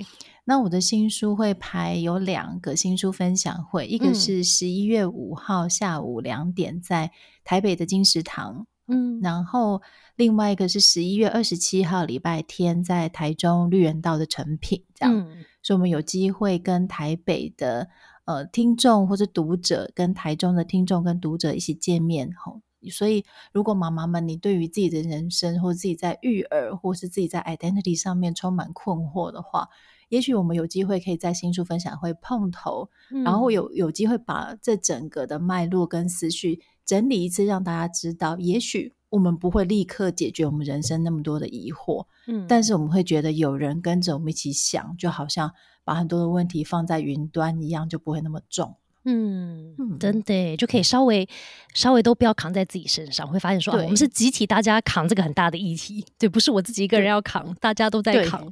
[0.44, 7.12] 那我的新书会排有两个新书分享会，一个是十一月五号下午两点在
[7.44, 9.82] 台北的金石堂，嗯，然后
[10.16, 15.26] 另外一个是十一月二十七号礼拜天在台中绿园道的成品，这样，
[15.62, 17.88] 所以我们有机会跟台北的
[18.24, 29.68] 呃听众或者读者，跟台中的听众跟读者一起见面，吼，所以如果妈妈们你对于自己的人生或自己在育儿或是自己在 identity 上面充满困惑的话，
[30.08, 32.88] 也许我们有机会可以在新书分享会碰头，
[33.24, 38.38] 然后有有机会把这整个的脉络跟思绪整理一次，让大家知道。
[38.38, 45.52] 也许我们不会立刻解决我们人生那么多的疑惑，嗯，但是我们会觉得有人跟着我们一起想，就好像
[45.84, 48.76] 把很多的问题放在云端一样，就不会那么重。
[49.10, 51.26] 嗯，真的就可以稍微
[51.72, 58.46] 稍微都不要扛在自己身上，会发现说啊，我们是集体，大家扛这个很大的议题，对，不是我自己一个人要扛，大家都在扛。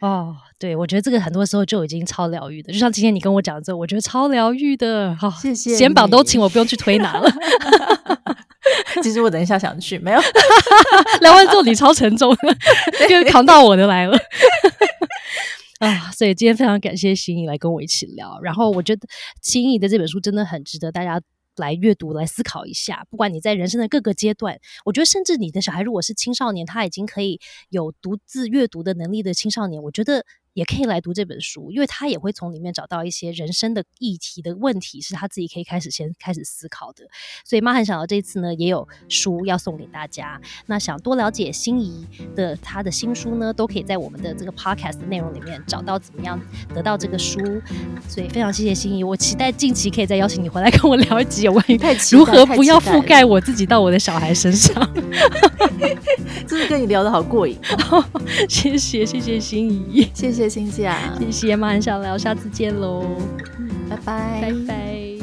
[0.00, 5.16] 哦，对，我觉得这个很多时候就已经超疗愈的，就像今天你跟我讲这，我觉得超疗愈的。
[5.16, 5.76] 好，谢谢。
[5.76, 7.30] 肩膀都请我不用去推拿了。
[9.02, 10.20] 其实我等一下想去，没有
[11.22, 12.36] 聊完之后你超沉重，
[13.08, 14.18] 就扛到我的来了。
[15.78, 18.40] 啊，所以今天非常感谢心仪来跟我一起聊。
[18.40, 19.06] 然后我觉得
[19.42, 21.20] 心仪的这本书真的很值得大家
[21.56, 23.06] 来阅读，来思考一下。
[23.10, 30.24] 不管你在人生的各个阶段，我觉得甚至你的小孩如果是青少年，他已经可以有独自阅读的能力的青少年，我觉得。
[30.56, 37.04] 也可以来读这本书，因为他也会从里面找到一些人生的议题的问题，是他自己可以开始先开始思考的。
[37.44, 40.40] 所以妈很想到这次呢，也有书要送给大家。
[40.64, 46.40] 那想多了解心仪的他的新书呢，都可以在我们的这个 podcast 内容里面找到怎么样
[46.72, 47.38] 得到这个书。
[48.08, 51.78] 所以非常谢谢心仪，我期待近期可以再邀请你回来跟我聊一集有关于
[52.10, 54.74] 如何不要覆盖我自己到我的小孩身上。
[56.48, 57.58] 真的跟你聊的好过瘾，
[58.48, 60.45] 谢谢谢谢心仪，谢谢。
[60.48, 60.64] 谢
[61.30, 63.04] 谢，马上聊，下次见喽，
[63.88, 65.15] 拜拜，拜拜。